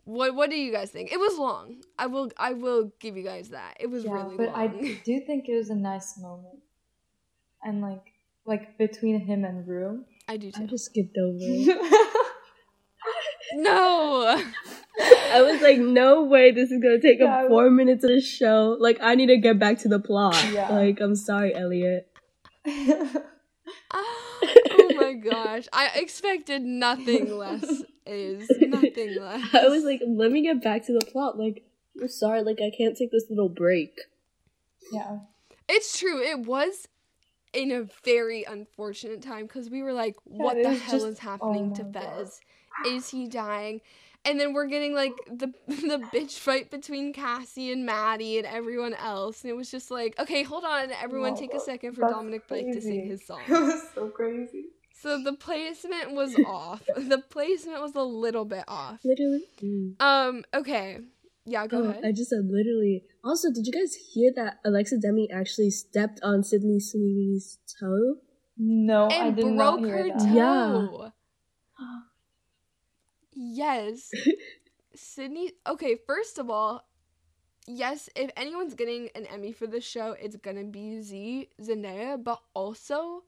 what 0.04 0.34
what 0.34 0.50
do 0.50 0.56
you 0.56 0.72
guys 0.72 0.90
think? 0.90 1.12
It 1.12 1.18
was 1.20 1.38
long. 1.38 1.82
I 1.98 2.06
will 2.06 2.30
I 2.36 2.52
will 2.52 2.92
give 3.00 3.16
you 3.16 3.22
guys 3.24 3.50
that. 3.50 3.76
It 3.80 3.88
was 3.90 4.04
Yeah, 4.04 4.12
really 4.12 4.36
but 4.36 4.46
long. 4.48 4.56
I 4.56 4.66
do 5.04 5.20
think 5.26 5.48
it 5.48 5.56
was 5.56 5.70
a 5.70 5.74
nice 5.74 6.18
moment. 6.18 6.60
And 7.62 7.80
like 7.82 8.04
like 8.46 8.78
between 8.78 9.20
him 9.20 9.44
and 9.44 9.66
Rue. 9.66 10.04
I 10.28 10.36
do 10.36 10.50
too. 10.50 10.62
I 10.62 10.66
just 10.66 10.86
skipped 10.86 11.16
over. 11.18 11.38
No. 13.54 14.42
I 15.00 15.42
was 15.42 15.60
like, 15.62 15.78
no 15.78 16.24
way 16.24 16.52
this 16.52 16.70
is 16.70 16.82
gonna 16.82 17.00
take 17.00 17.20
Yeah, 17.20 17.36
I 17.36 17.42
up 17.44 17.48
four 17.48 17.70
minutes 17.70 18.04
of 18.04 18.10
the 18.10 18.20
show. 18.20 18.76
Like 18.78 18.98
I 19.00 19.14
need 19.14 19.26
to 19.26 19.36
get 19.38 19.58
back 19.58 19.78
to 19.80 19.88
the 19.88 19.98
plot. 19.98 20.36
Yeah. 20.52 20.68
Like, 20.68 21.00
I'm 21.00 21.16
sorry, 21.16 21.54
Elliot. 21.54 22.08
oh 23.92 24.92
my 24.96 25.14
gosh. 25.14 25.66
I 25.72 25.90
expected 25.94 26.62
nothing 26.62 27.36
less 27.36 27.64
is 28.06 28.48
nothing 28.60 29.16
less. 29.20 29.54
I 29.54 29.68
was 29.68 29.84
like, 29.84 30.00
let 30.06 30.32
me 30.32 30.42
get 30.42 30.62
back 30.62 30.86
to 30.86 30.92
the 30.92 31.04
plot. 31.06 31.38
Like, 31.38 31.64
I'm 32.00 32.08
sorry, 32.08 32.42
like 32.42 32.58
I 32.60 32.70
can't 32.76 32.96
take 32.96 33.10
this 33.10 33.24
little 33.30 33.48
break. 33.48 34.00
yeah. 34.92 35.18
It's 35.68 35.96
true. 35.98 36.20
It 36.20 36.40
was 36.46 36.88
in 37.52 37.70
a 37.70 37.84
very 38.04 38.42
unfortunate 38.44 39.22
time 39.22 39.42
because 39.46 39.70
we 39.70 39.82
were 39.82 39.92
like, 39.92 40.16
what 40.24 40.56
it 40.56 40.64
the 40.64 40.74
hell 40.74 40.98
just- 40.98 41.06
is 41.06 41.18
happening 41.20 41.70
oh 41.72 41.76
to 41.76 41.84
my 41.84 41.90
God. 41.90 42.16
Fez? 42.18 42.40
Is 42.86 43.10
he 43.10 43.28
dying? 43.28 43.80
And 44.24 44.38
then 44.38 44.52
we're 44.52 44.66
getting 44.66 44.94
like 44.94 45.12
the 45.30 45.46
the 45.66 46.02
bitch 46.12 46.38
fight 46.38 46.70
between 46.70 47.12
Cassie 47.12 47.72
and 47.72 47.86
Maddie 47.86 48.36
and 48.38 48.46
everyone 48.46 48.94
else. 48.94 49.42
And 49.42 49.50
it 49.50 49.54
was 49.56 49.70
just 49.70 49.90
like, 49.90 50.14
okay, 50.18 50.42
hold 50.42 50.64
on, 50.64 50.90
everyone 51.02 51.32
No, 51.34 51.40
take 51.40 51.54
a 51.54 51.60
second 51.60 51.94
for 51.94 52.02
that's 52.02 52.12
Dominic 52.12 52.42
Fike 52.46 52.66
to 52.72 52.80
sing 52.82 53.06
his 53.06 53.26
song. 53.26 53.40
It 53.48 53.52
was 53.52 53.82
so 53.94 54.08
crazy. 54.10 54.66
So 55.00 55.22
the 55.22 55.32
placement 55.32 56.12
was 56.12 56.34
off. 56.46 56.82
The 56.96 57.18
placement 57.30 57.80
was 57.80 57.94
a 57.94 58.02
little 58.02 58.44
bit 58.44 58.64
off. 58.68 59.00
Literally. 59.04 59.44
Um, 59.98 60.44
okay. 60.54 60.98
Yeah, 61.46 61.66
go 61.66 61.78
Oh, 61.78 61.88
ahead. 61.88 62.04
I 62.04 62.12
just 62.12 62.28
said 62.28 62.44
literally. 62.44 63.04
Also, 63.24 63.48
did 63.50 63.66
you 63.66 63.72
guys 63.72 63.94
hear 64.12 64.30
that 64.36 64.58
Alexa 64.66 64.98
Demie 64.98 65.30
actually 65.32 65.70
stepped 65.70 66.20
on 66.22 66.42
Sydney 66.44 66.78
Sweeney's 66.80 67.56
toe? 67.80 68.16
No, 68.58 69.08
I 69.08 69.28
and 69.28 69.36
did 69.36 69.46
not 69.46 69.80
broke 69.80 69.86
hear 69.86 69.96
her 69.96 70.08
that. 70.08 70.18
toe. 70.18 70.34
Yeah. 70.34 71.08
Yes. 73.42 74.10
Sydney 74.94 75.52
okay, 75.66 75.96
first 76.06 76.38
of 76.38 76.50
all, 76.50 76.84
yes, 77.66 78.10
if 78.14 78.30
anyone's 78.36 78.74
getting 78.74 79.08
an 79.14 79.24
Emmy 79.26 79.52
for 79.52 79.66
this 79.66 79.84
show, 79.84 80.12
it's 80.20 80.36
gonna 80.36 80.64
be 80.64 81.00
Z 81.00 81.48
Zendaya, 81.62 82.22
but 82.22 82.40
also 82.54 83.24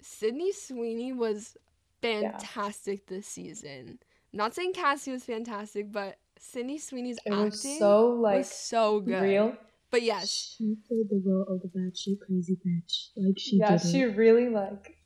Sydney 0.00 0.52
Sweeney 0.52 1.12
was 1.12 1.56
fantastic 2.00 3.06
this 3.06 3.26
season. 3.26 3.98
not 4.32 4.54
saying 4.54 4.72
Cassie 4.74 5.12
was 5.12 5.24
fantastic, 5.24 5.90
but 5.92 6.18
Sydney 6.38 6.78
Sweeney's 6.78 7.18
It 7.26 7.32
acting 7.32 7.44
was 7.44 7.78
so 7.78 8.10
like 8.10 8.38
was 8.38 8.50
so 8.50 9.00
good. 9.00 9.22
real. 9.22 9.56
But 9.90 10.02
yes, 10.02 10.54
She 10.56 10.76
played 10.88 11.08
the 11.10 11.20
role 11.26 11.46
of 11.48 11.60
the 11.62 11.68
batshit 11.68 12.20
crazy 12.20 12.56
bitch. 12.66 13.08
Like 13.16 13.38
she 13.38 13.56
yeah, 13.58 13.76
did 13.76 13.86
she 13.90 14.00
it. 14.02 14.16
really 14.16 14.48
like 14.48 14.96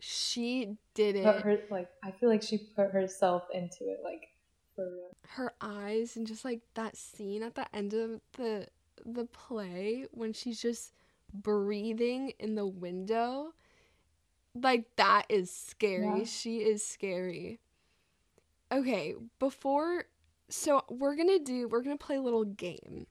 she 0.00 0.76
did 0.94 1.16
it. 1.16 1.24
put 1.24 1.42
her 1.42 1.58
like 1.70 1.88
I 2.04 2.10
feel 2.12 2.28
like 2.28 2.42
she 2.42 2.58
put 2.58 2.90
herself 2.92 3.44
into 3.52 3.84
it 3.90 4.00
like 4.04 4.28
for 4.76 4.84
real. 4.90 5.10
her 5.30 5.52
eyes 5.60 6.16
and 6.16 6.26
just 6.26 6.44
like 6.44 6.60
that 6.74 6.96
scene 6.96 7.42
at 7.42 7.54
the 7.54 7.66
end 7.74 7.94
of 7.94 8.20
the 8.36 8.68
the 9.04 9.24
play 9.26 10.06
when 10.12 10.32
she's 10.32 10.60
just 10.60 10.92
breathing 11.32 12.32
in 12.38 12.54
the 12.54 12.66
window 12.66 13.52
like 14.54 14.84
that 14.96 15.24
is 15.28 15.50
scary 15.52 16.18
Yeah. 16.20 16.24
she 16.24 16.58
is 16.58 16.84
scary 16.84 17.60
okay 18.72 19.14
before 19.38 20.04
so 20.48 20.82
we're 20.88 21.14
gonna 21.16 21.38
do 21.38 21.68
we're 21.68 21.82
gonna 21.82 21.96
play 21.96 22.16
a 22.16 22.20
little 22.22 22.44
game 22.44 23.06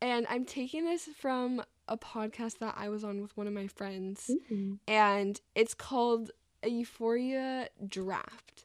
and 0.00 0.26
i'm 0.28 0.44
taking 0.44 0.84
this 0.84 1.08
from 1.18 1.62
a 1.88 1.96
podcast 1.96 2.58
that 2.58 2.74
I 2.76 2.88
was 2.88 3.04
on 3.04 3.20
with 3.20 3.36
one 3.36 3.46
of 3.46 3.52
my 3.52 3.66
friends, 3.66 4.30
Mhm. 4.50 4.78
and 4.86 5.40
it's 5.54 5.74
called 5.74 6.30
a 6.62 6.68
Euphoria 6.68 7.68
Draft. 7.86 8.64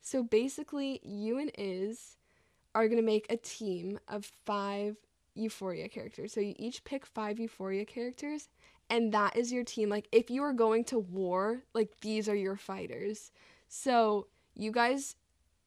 So 0.00 0.22
basically, 0.22 1.00
you 1.02 1.38
and 1.38 1.50
Iz 1.58 2.16
are 2.74 2.88
gonna 2.88 3.02
make 3.02 3.26
a 3.30 3.36
team 3.36 3.98
of 4.08 4.24
five 4.24 4.96
Euphoria 5.34 5.88
characters. 5.88 6.32
So 6.32 6.40
you 6.40 6.54
each 6.58 6.84
pick 6.84 7.04
five 7.06 7.38
Euphoria 7.38 7.84
characters, 7.84 8.48
and 8.88 9.12
that 9.12 9.36
is 9.36 9.52
your 9.52 9.64
team. 9.64 9.88
Like 9.88 10.08
if 10.12 10.30
you 10.30 10.42
are 10.42 10.52
going 10.52 10.84
to 10.84 10.98
war, 10.98 11.62
like 11.74 12.00
these 12.00 12.28
are 12.28 12.34
your 12.34 12.56
fighters. 12.56 13.30
So 13.68 14.28
you 14.54 14.70
guys, 14.72 15.16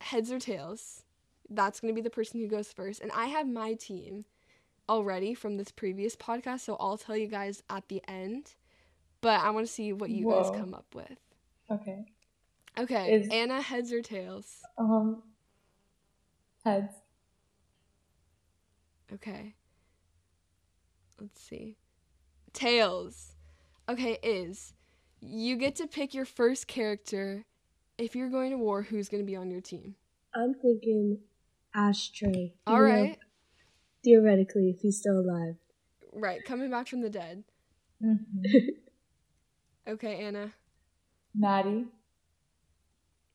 heads 0.01 0.31
or 0.31 0.39
tails, 0.39 1.03
that's 1.49 1.79
gonna 1.79 1.93
be 1.93 2.01
the 2.01 2.09
person 2.09 2.39
who 2.39 2.47
goes 2.47 2.71
first. 2.73 3.01
And 3.01 3.11
I 3.11 3.25
have 3.27 3.47
my 3.47 3.73
team 3.73 4.25
already 4.89 5.33
from 5.33 5.57
this 5.57 5.71
previous 5.71 6.15
podcast, 6.15 6.61
so 6.61 6.77
I'll 6.79 6.97
tell 6.97 7.17
you 7.17 7.27
guys 7.27 7.63
at 7.69 7.87
the 7.89 8.01
end. 8.07 8.55
But 9.21 9.41
I 9.41 9.51
want 9.51 9.65
to 9.65 9.71
see 9.71 9.93
what 9.93 10.09
you 10.09 10.27
Whoa. 10.27 10.43
guys 10.43 10.59
come 10.59 10.73
up 10.73 10.85
with. 10.93 11.17
Okay. 11.71 12.05
Okay, 12.77 13.13
Iz- 13.13 13.29
Anna, 13.31 13.61
heads 13.61 13.93
or 13.93 14.01
tails? 14.01 14.57
Um. 14.77 15.21
Heads. 16.65 16.93
Okay. 19.13 19.53
Let's 21.19 21.39
see. 21.41 21.77
Tails. 22.53 23.33
Okay, 23.87 24.17
Iz 24.23 24.73
you 25.25 25.55
get 25.55 25.75
to 25.77 25.87
pick 25.87 26.13
your 26.13 26.25
first 26.25 26.67
character. 26.67 27.45
If 27.97 28.15
you're 28.15 28.29
going 28.29 28.51
to 28.51 28.57
war, 28.57 28.81
who's 28.81 29.09
going 29.09 29.23
to 29.23 29.27
be 29.27 29.35
on 29.35 29.49
your 29.49 29.61
team? 29.61 29.95
I'm 30.35 30.53
thinking 30.53 31.19
Ashtray. 31.75 32.53
All 32.67 32.81
right. 32.81 33.01
right. 33.01 33.19
Theoretically, 34.03 34.69
if 34.69 34.81
he's 34.81 34.97
still 34.99 35.19
alive. 35.19 35.55
Right, 36.11 36.43
coming 36.43 36.69
back 36.69 36.87
from 36.87 37.01
the 37.01 37.09
dead. 37.09 37.43
Mm-hmm. 38.03 38.41
Okay, 39.85 40.23
Anna. 40.23 40.53
Maddie. 41.35 41.87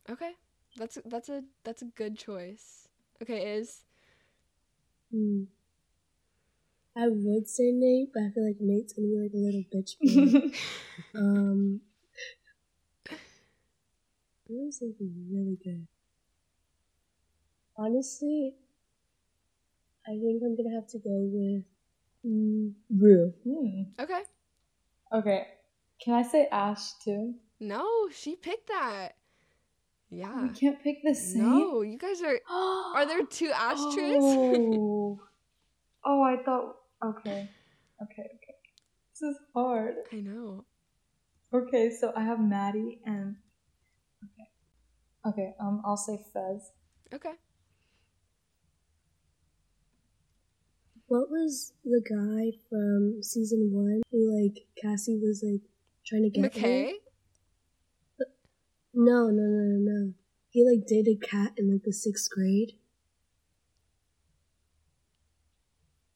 Okay. 0.09 0.33
That's 0.79 0.99
that's 1.05 1.29
a 1.29 1.43
that's 1.65 1.83
a 1.83 1.87
good 1.87 2.17
choice. 2.17 2.89
Okay, 3.21 3.57
Iz 3.57 3.81
Hmm. 5.11 5.45
I 6.97 7.09
would 7.09 7.49
say 7.49 7.71
Nate, 7.73 8.13
but 8.13 8.23
I 8.25 8.31
feel 8.31 8.47
like 8.47 8.61
Nate's 8.61 8.93
gonna 8.93 9.09
be 9.09 9.19
like 9.19 9.33
a 9.33 9.37
little 9.37 9.65
bitch. 9.73 10.55
um, 11.15 11.81
what 14.47 14.67
was 14.67 14.81
like 14.83 14.95
really 15.01 15.59
good? 15.63 15.87
Honestly, 17.77 18.55
I 20.09 20.13
think 20.13 20.43
I'm 20.43 20.57
gonna 20.57 20.75
have 20.75 20.89
to 20.89 20.99
go 20.99 21.29
with 21.33 21.65
mm, 22.25 22.73
Rue. 22.91 23.35
Hmm. 23.45 24.03
okay. 24.03 24.23
Okay. 25.13 25.47
Can 26.03 26.15
I 26.15 26.23
say 26.23 26.49
Ash 26.51 26.93
too? 27.05 27.35
No, 27.61 28.09
she 28.11 28.35
picked 28.35 28.69
that. 28.69 29.11
Yeah. 30.11 30.43
We 30.43 30.49
can't 30.51 30.83
pick 30.83 31.03
the 31.05 31.15
same. 31.15 31.43
No, 31.43 31.83
you 31.83 31.99
guys 31.99 32.23
are. 32.23 32.41
Are 32.51 33.07
there 33.07 33.25
two 33.27 33.51
ashtrays? 33.55 34.23
Oh. 34.23 35.21
oh, 36.07 36.23
I 36.23 36.43
thought. 36.43 36.77
Okay. 37.05 37.51
Okay. 38.03 38.23
Okay. 38.23 38.57
This 39.13 39.23
is 39.23 39.37
hard. 39.55 39.95
I 40.11 40.17
know. 40.17 40.65
Okay, 41.53 41.91
so 41.91 42.13
I 42.17 42.25
have 42.25 42.41
Maddie 42.41 43.01
and. 43.05 43.37
Okay. 44.25 44.49
Okay. 45.29 45.55
Um, 45.61 45.83
I'll 45.85 45.97
say 45.99 46.25
Fez. 46.33 46.71
Okay. 47.13 47.33
What 51.09 51.31
was 51.31 51.73
the 51.85 52.03
guy 52.07 52.59
from 52.69 53.23
season 53.23 53.71
one 53.73 54.03
who 54.11 54.43
like 54.45 54.67
Cassie 54.81 55.17
was 55.17 55.43
like 55.43 55.63
trying 56.07 56.25
to 56.25 56.31
get? 56.31 56.43
with? 56.43 56.53
McKay. 56.55 56.93
No, 58.95 59.29
no, 59.29 59.31
no, 59.31 59.63
no, 59.65 59.79
no. 59.81 60.13
He 60.51 60.65
like 60.65 60.87
dated 60.87 61.23
Kat 61.23 61.53
in 61.57 61.71
like 61.73 61.83
the 61.85 61.93
sixth 61.93 62.31
grade. 62.31 62.73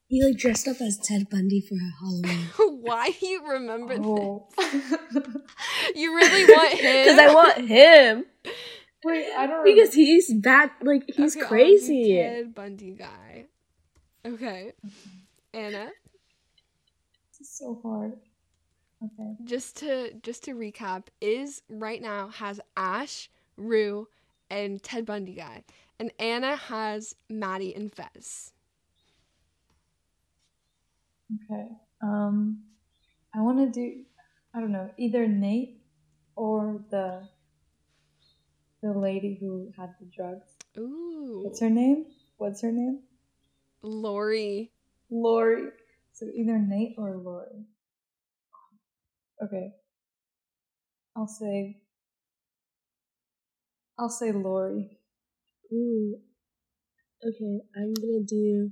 He 0.07 0.23
like 0.23 0.37
dressed 0.37 0.67
up 0.67 0.79
as 0.79 0.97
Ted 0.99 1.27
Bundy 1.29 1.59
for 1.61 1.75
Halloween. 1.99 2.45
Why 2.83 3.09
do 3.19 3.25
you 3.25 3.47
remember 3.49 3.95
Oh. 3.99 4.47
this? 4.57 5.25
You 5.95 6.15
really 6.15 6.45
want 6.53 6.73
him? 6.73 7.05
Because 7.05 7.19
I 7.19 7.33
want 7.33 7.67
him. 7.67 8.25
Wait, 9.05 9.25
I 9.37 9.47
don't. 9.47 9.63
Because 9.65 9.93
he's 9.93 10.31
bad. 10.35 10.69
Like 10.83 11.03
he's 11.07 11.35
Okay, 11.35 11.45
crazy. 11.47 12.15
Ted 12.15 12.53
Bundy 12.53 12.91
guy. 12.91 13.45
Okay. 14.25 14.71
Anna, 15.53 15.89
This 17.31 17.41
is 17.41 17.49
so 17.57 17.79
hard. 17.83 18.13
Okay. 19.03 19.35
just 19.43 19.77
to 19.77 20.13
just 20.23 20.45
to 20.45 20.51
recap, 20.55 21.07
Iz 21.19 21.61
right 21.67 22.01
now 22.01 22.29
has 22.29 22.59
Ash, 22.77 23.29
Rue, 23.57 24.07
and 24.49 24.81
Ted 24.81 25.05
Bundy 25.05 25.33
guy, 25.33 25.63
and 25.99 26.11
Anna 26.19 26.55
has 26.55 27.15
Maddie 27.29 27.75
and 27.75 27.93
Fez. 27.93 28.53
Okay. 31.51 31.67
Um, 32.01 32.63
I 33.35 33.41
want 33.41 33.57
to 33.59 33.69
do. 33.69 34.03
I 34.55 34.59
don't 34.59 34.71
know. 34.71 34.89
Either 34.97 35.27
Nate 35.27 35.81
or 36.35 36.81
the 36.91 37.27
the 38.81 38.93
lady 38.93 39.37
who 39.39 39.71
had 39.77 39.93
the 39.99 40.05
drugs. 40.05 40.47
Ooh, 40.77 41.41
What's 41.43 41.59
her 41.59 41.69
name? 41.69 42.05
What's 42.37 42.61
her 42.61 42.71
name? 42.71 42.99
Laurie. 43.83 44.71
Laurie. 45.09 45.69
So 46.13 46.25
either 46.33 46.57
Nate 46.59 46.95
or 46.97 47.17
Laurie. 47.17 47.65
Okay. 49.43 49.71
I'll 51.15 51.27
say. 51.27 51.77
I'll 53.99 54.09
say 54.09 54.31
Laurie. 54.31 54.97
Ooh. 55.71 56.17
Okay, 57.25 57.61
I'm 57.75 57.93
gonna 57.93 58.23
do. 58.27 58.71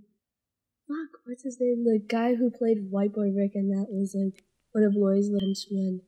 Fuck, 0.87 1.21
what's 1.25 1.43
his 1.43 1.57
name? 1.59 1.83
The 1.85 1.99
guy 2.05 2.35
who 2.35 2.49
played 2.51 2.89
White 2.89 3.13
Boy 3.13 3.31
Rick, 3.35 3.51
and 3.55 3.71
that 3.71 3.87
was 3.89 4.13
like 4.15 4.43
one 4.73 4.83
of 4.83 4.93
Laurie's 4.95 5.29
henchmen. 5.29 6.01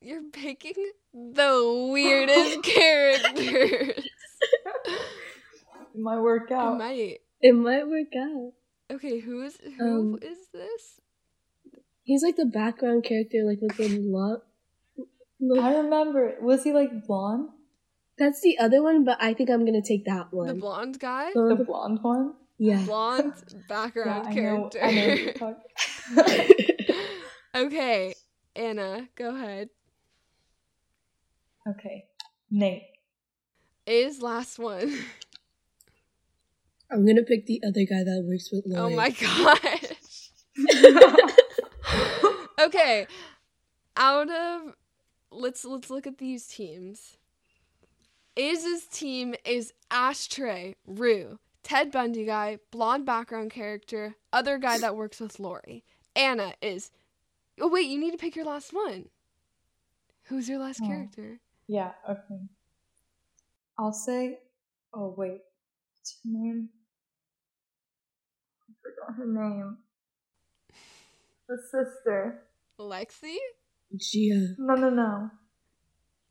You're 0.00 0.22
picking 0.32 0.74
the 1.14 1.88
weirdest 1.92 2.62
characters. 2.64 4.04
It 5.94 6.00
might 6.02 6.20
work 6.20 6.50
It 6.50 6.54
out. 6.54 6.76
might. 6.76 7.20
It 7.46 7.52
might 7.54 7.86
work 7.86 8.12
out. 8.26 8.52
Okay, 8.94 9.18
who 9.20 9.42
is 9.42 9.58
who 9.78 9.84
Um, 9.84 10.18
is 10.22 10.38
this? 10.52 11.00
He's 12.02 12.22
like 12.22 12.36
the 12.36 12.46
background 12.46 13.04
character, 13.04 13.42
like 13.44 13.60
with 13.60 13.76
the 13.76 13.88
lot. 14.16 14.40
I 15.66 15.74
remember. 15.76 16.22
Was 16.40 16.64
he 16.64 16.72
like 16.72 17.06
blonde? 17.06 17.50
That's 18.18 18.40
the 18.40 18.58
other 18.58 18.82
one, 18.82 19.04
but 19.04 19.18
I 19.20 19.34
think 19.34 19.50
I'm 19.50 19.64
gonna 19.66 19.82
take 19.82 20.04
that 20.06 20.32
one. 20.32 20.46
The 20.48 20.54
blonde 20.54 20.98
guy? 20.98 21.30
The- 21.34 21.54
The 21.58 21.64
blonde 21.64 21.98
one? 22.02 22.34
yeah. 22.58 22.82
Blonde 22.86 23.34
Yeah, 23.52 23.58
background 23.68 24.26
I 24.28 24.30
know. 24.30 24.34
character. 24.40 24.80
I 24.82 24.90
know. 24.94 25.08
what 25.08 25.20
you're 25.20 25.32
talking- 25.44 26.96
okay, 27.66 28.14
Anna, 28.54 29.08
go 29.14 29.34
ahead. 29.34 29.68
okay. 31.68 32.04
Nate. 32.50 32.84
Iz 33.86 34.22
last 34.22 34.58
one. 34.58 34.96
I'm 36.90 37.06
gonna 37.06 37.22
pick 37.22 37.46
the 37.46 37.62
other 37.66 37.84
guy 37.84 38.04
that 38.04 38.24
works 38.26 38.50
with 38.52 38.64
oh 38.66 38.88
Laurie. 38.88 38.92
Oh 38.92 38.96
my 38.96 39.10
gosh. 39.10 40.30
okay. 42.60 43.06
Out 43.96 44.30
of 44.30 44.74
let's 45.30 45.64
let's 45.64 45.90
look 45.90 46.06
at 46.06 46.18
these 46.18 46.46
teams. 46.46 47.16
Iz's 48.36 48.86
team 48.86 49.34
is 49.44 49.72
Ashtray, 49.90 50.76
Rue, 50.86 51.38
Ted 51.62 51.90
Bundy 51.90 52.26
guy, 52.26 52.58
blonde 52.70 53.06
background 53.06 53.50
character, 53.50 54.14
other 54.32 54.58
guy 54.58 54.78
that 54.78 54.94
works 54.96 55.20
with 55.20 55.40
Laurie. 55.40 55.84
Anna 56.14 56.54
is 56.60 56.90
Oh 57.60 57.68
wait, 57.68 57.88
you 57.88 57.98
need 57.98 58.10
to 58.12 58.18
pick 58.18 58.36
your 58.36 58.44
last 58.44 58.72
one. 58.72 59.08
Who's 60.24 60.48
your 60.48 60.58
last 60.58 60.80
Oh. 60.82 60.86
character? 60.86 61.40
Yeah, 61.66 61.92
okay. 62.08 62.40
I'll 63.78 63.92
say. 63.92 64.38
Oh, 64.94 65.14
wait. 65.16 65.40
What's 65.94 66.18
her 66.22 66.30
name? 66.30 66.68
I 69.08 69.12
forgot 69.12 69.16
her 69.18 69.26
name. 69.26 69.76
The 71.48 71.58
sister. 71.70 72.42
Lexi? 72.80 73.36
Gia. 73.96 74.54
No, 74.58 74.74
no, 74.74 74.90
no. 74.90 75.30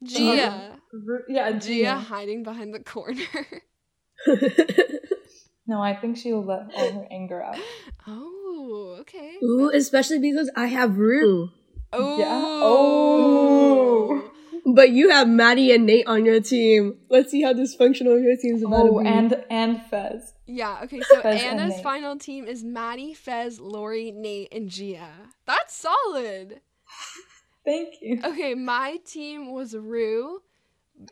Gia. 0.04 0.78
Ru- 0.92 1.24
Yeah, 1.30 1.52
Gia 1.54 1.60
Gia. 1.60 1.96
hiding 1.96 2.44
behind 2.44 2.74
the 2.74 2.82
corner. 2.84 3.22
No, 5.68 5.82
I 5.82 5.96
think 5.96 6.16
she'll 6.16 6.44
let 6.46 6.72
all 6.76 6.92
her 6.92 7.08
anger 7.10 7.42
out. 7.42 7.58
oh, 8.06 8.98
okay. 9.00 9.34
Ooh, 9.44 9.72
especially 9.74 10.20
because 10.20 10.48
I 10.56 10.68
have 10.68 11.00
Rue. 11.00 11.50
Oh. 11.92 12.20
Yeah. 12.20 12.26
Oh. 12.32 14.32
But 14.66 14.90
you 14.90 15.10
have 15.12 15.28
Maddie 15.28 15.72
and 15.74 15.86
Nate 15.86 16.08
on 16.08 16.26
your 16.26 16.42
team. 16.42 16.98
Let's 17.10 17.30
see 17.32 17.44
how 17.44 17.54
dysfunctional 17.54 18.22
your 18.24 18.36
team's 18.36 18.64
about 18.64 18.88
Oh, 18.90 18.98
to 18.98 19.04
be. 19.04 19.10
and 19.10 19.44
and 19.50 19.82
Fez. 19.90 20.34
Yeah, 20.48 20.80
okay, 20.84 21.02
so 21.02 21.22
Fez 21.22 21.42
Anna's 21.44 21.80
final 21.82 22.18
team 22.18 22.46
is 22.48 22.64
Maddie, 22.64 23.14
Fez, 23.14 23.60
Laurie, 23.60 24.12
Nate, 24.12 24.48
and 24.52 24.70
Gia. 24.70 25.08
That's 25.46 25.76
solid. 25.76 26.62
Thank 27.66 27.96
you. 28.02 28.22
Okay, 28.24 28.54
my 28.56 28.98
team 29.06 29.52
was 29.52 29.76
Rue, 29.76 30.42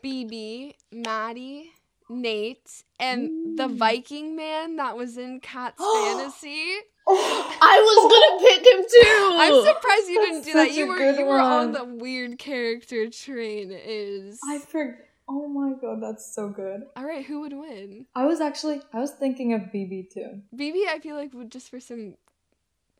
BB, 0.02 0.74
Maddie, 0.92 1.70
Nate, 2.08 2.84
and 3.00 3.58
the 3.58 3.68
mm. 3.68 3.76
Viking 3.76 4.36
man 4.36 4.76
that 4.76 4.96
was 4.96 5.16
in 5.16 5.40
Kat's 5.40 5.78
Fantasy. 6.04 6.74
I 7.08 7.80
was 7.84 8.12
gonna 8.12 8.48
pick 8.48 8.66
him 8.66 8.84
too. 8.90 9.30
I'm 9.32 9.74
surprised 9.74 10.08
you 10.08 10.20
didn't 10.20 10.44
do 10.44 10.52
that. 10.54 10.72
You 10.72 10.86
were 10.86 11.12
you 11.12 11.26
were 11.26 11.40
on 11.40 11.72
the 11.72 11.84
weird 11.84 12.38
character 12.38 13.10
train. 13.10 13.70
Iz 13.70 14.38
I 14.48 14.58
for 14.58 14.98
Oh 15.28 15.48
my 15.48 15.72
god, 15.80 16.02
that's 16.02 16.34
so 16.34 16.48
good. 16.48 16.82
all 16.96 17.04
right. 17.04 17.24
Who 17.24 17.40
would 17.40 17.52
win? 17.52 18.06
I 18.14 18.26
was 18.26 18.40
actually 18.40 18.80
I 18.92 19.00
was 19.00 19.10
thinking 19.10 19.52
of 19.52 19.62
BB 19.62 20.12
too. 20.12 20.42
BB, 20.54 20.86
I 20.88 20.98
feel 20.98 21.16
like 21.16 21.32
would 21.34 21.52
just 21.52 21.70
for 21.70 21.80
some 21.80 22.14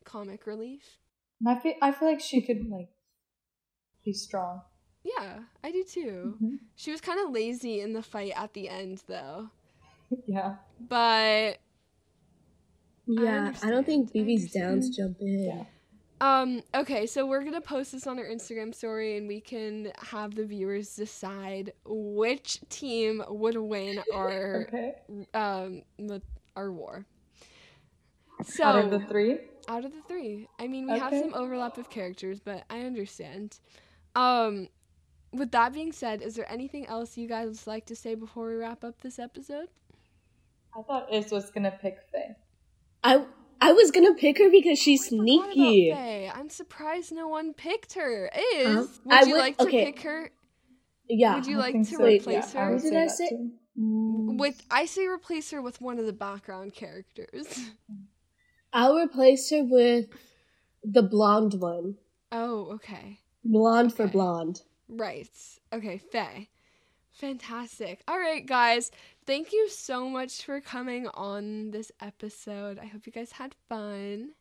comic 0.03 0.45
relief. 0.45 0.97
And 1.39 1.49
I 1.49 1.59
feel 1.59 1.73
I 1.81 1.91
feel 1.91 2.07
like 2.07 2.21
she 2.21 2.41
could 2.41 2.69
like 2.69 2.89
be 4.03 4.13
strong. 4.13 4.61
Yeah, 5.05 5.41
I 5.63 5.71
do 5.71 5.83
too. 5.83 6.35
Mhm. 6.41 6.59
She 6.75 6.89
was 6.91 6.99
kind 6.99 7.19
of 7.19 7.31
lazy 7.31 7.79
in 7.79 7.93
the 7.93 8.01
fight 8.01 8.33
at 8.35 8.53
the 8.53 8.67
end, 8.69 9.03
though. 9.07 9.49
Yeah. 10.27 10.55
But 10.79 11.57
yeah, 13.07 13.53
I, 13.63 13.69
don't 13.69 13.85
think 13.85 14.11
BB's 14.13 14.51
down 14.51 14.81
to 14.81 14.91
jump 14.91 15.17
in. 15.21 15.43
Yeah. 15.43 15.63
Um, 16.21 16.61
okay, 16.73 17.05
so 17.07 17.25
we're 17.25 17.43
gonna 17.43 17.59
post 17.61 17.91
this 17.91 18.07
on 18.07 18.17
our 18.19 18.25
Instagram 18.25 18.73
story 18.73 19.17
and 19.17 19.27
we 19.27 19.41
can 19.41 19.91
have 19.97 20.33
the 20.35 20.45
viewers 20.45 20.95
decide 20.95 21.73
which 21.85 22.59
team 22.69 23.23
would 23.27 23.57
win 23.57 24.01
our 24.13 24.67
Okay. 24.67 24.93
um 25.33 25.81
the, 25.99 26.21
our 26.55 26.71
war. 26.71 27.05
So 28.43 28.63
Out 28.63 28.85
of 28.85 28.91
the 28.91 28.99
three? 29.07 29.39
out 29.67 29.85
of 29.85 29.91
the 29.91 30.01
three. 30.07 30.47
I 30.59 30.67
mean 30.67 30.89
we 30.91 30.97
have 30.97 31.13
some 31.13 31.33
overlap 31.33 31.77
of 31.77 31.89
characters, 31.89 32.39
but 32.39 32.63
I 32.69 32.81
understand. 32.81 33.59
Um 34.15 34.69
with 35.37 35.51
that 35.51 35.73
being 35.73 35.91
said, 35.91 36.21
is 36.21 36.35
there 36.35 36.49
anything 36.51 36.85
else 36.87 37.17
you 37.17 37.27
guys 37.27 37.47
would 37.49 37.67
like 37.67 37.85
to 37.87 37.95
say 37.95 38.15
before 38.15 38.47
we 38.49 38.55
wrap 38.55 38.83
up 38.83 39.01
this 39.01 39.19
episode? 39.19 39.67
I 40.77 40.81
thought 40.83 41.11
Iz 41.13 41.31
was 41.31 41.49
gonna 41.51 41.71
pick 41.81 41.97
Faye. 42.11 42.35
I 43.03 43.25
I 43.61 43.71
was 43.71 43.91
gonna 43.91 44.13
pick 44.15 44.37
her 44.39 44.49
because 44.51 44.77
she's 44.79 45.05
I 45.07 45.09
forgot 45.09 45.23
about 45.23 45.53
sneaky. 45.53 45.91
Faye. 45.91 46.31
I'm 46.33 46.49
surprised 46.49 47.11
no 47.13 47.27
one 47.27 47.53
picked 47.53 47.93
her. 47.93 48.29
Iz 48.55 48.65
Huh? 48.67 48.85
would 49.05 49.13
I 49.13 49.21
you 49.23 49.31
would- 49.33 49.39
like 49.39 49.57
to 49.57 49.63
okay. 49.67 49.85
pick 49.85 50.01
her 50.01 50.31
Yeah. 51.07 51.35
Would 51.35 51.45
you 51.47 51.57
I 51.57 51.61
like 51.61 51.75
to 51.75 51.85
so, 51.85 52.03
replace 52.03 52.53
yeah, 52.53 52.65
her? 52.65 52.73
would 52.73 52.83
What 52.83 52.91
did 52.91 52.97
I 52.97 53.07
say? 53.07 53.29
too. 53.29 53.51
Mm, 53.79 54.37
with 54.39 54.61
I 54.71 54.85
say 54.85 55.05
replace 55.07 55.51
her 55.51 55.61
with 55.61 55.79
one 55.81 55.99
of 55.99 56.05
the 56.05 56.13
background 56.13 56.73
characters. 56.73 57.47
I'll 58.73 58.97
replace 58.97 59.49
her 59.51 59.63
with 59.63 60.07
the 60.83 61.03
blonde 61.03 61.53
one. 61.59 61.95
oh, 62.31 62.71
okay. 62.75 63.19
Blonde 63.43 63.93
for 63.93 64.07
blonde. 64.07 64.61
Right. 64.87 65.29
Okay, 65.73 65.97
Faye. 65.97 66.49
Fantastic. 67.11 68.01
All 68.07 68.19
right, 68.19 68.45
guys. 68.45 68.91
Thank 69.25 69.53
you 69.53 69.69
so 69.69 70.09
much 70.09 70.43
for 70.43 70.59
coming 70.59 71.07
on 71.07 71.71
this 71.71 71.91
episode. 72.01 72.77
I 72.77 72.85
hope 72.85 73.05
you 73.05 73.11
guys 73.11 73.31
had 73.31 73.55
fun. 73.69 74.31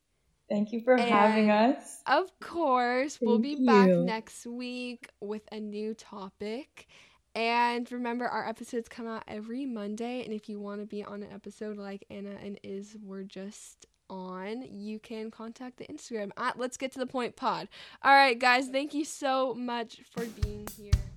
Thank 0.50 0.72
you 0.72 0.80
for 0.82 0.96
having 0.96 1.50
us. 1.50 2.02
Of 2.06 2.38
course, 2.40 3.18
we'll 3.20 3.40
Thank 3.40 3.58
be 3.60 3.64
back 3.64 3.88
next 3.88 4.46
week 4.46 5.08
with 5.20 5.42
a 5.52 5.60
new 5.60 5.94
topic. 5.94 6.86
And 7.34 7.90
remember, 7.90 8.26
our 8.26 8.46
episodes 8.46 8.88
come 8.88 9.06
out 9.06 9.24
every 9.26 9.64
Monday. 9.66 10.22
And 10.22 10.32
if 10.32 10.48
you 10.48 10.60
want 10.60 10.80
to 10.80 10.86
be 10.86 11.02
on 11.02 11.22
an 11.22 11.32
episode 11.32 11.78
like 11.78 12.04
Anna 12.10 12.36
and 12.42 12.58
Iz 12.62 12.96
were 13.02 13.24
just 13.24 13.86
on, 14.10 14.64
you 14.70 14.98
can 14.98 15.30
contact 15.30 15.78
the 15.78 15.86
Instagram 15.86 16.30
at 16.36 16.58
Let's 16.58 16.76
Get 16.76 16.92
to 16.92 16.98
the 16.98 17.06
Point 17.06 17.36
Pod. 17.36 17.68
All 18.02 18.12
right, 18.12 18.38
guys, 18.38 18.68
thank 18.68 18.94
you 18.94 19.04
so 19.04 19.54
much 19.54 20.00
for 20.12 20.24
being 20.26 20.66
here. 20.76 21.13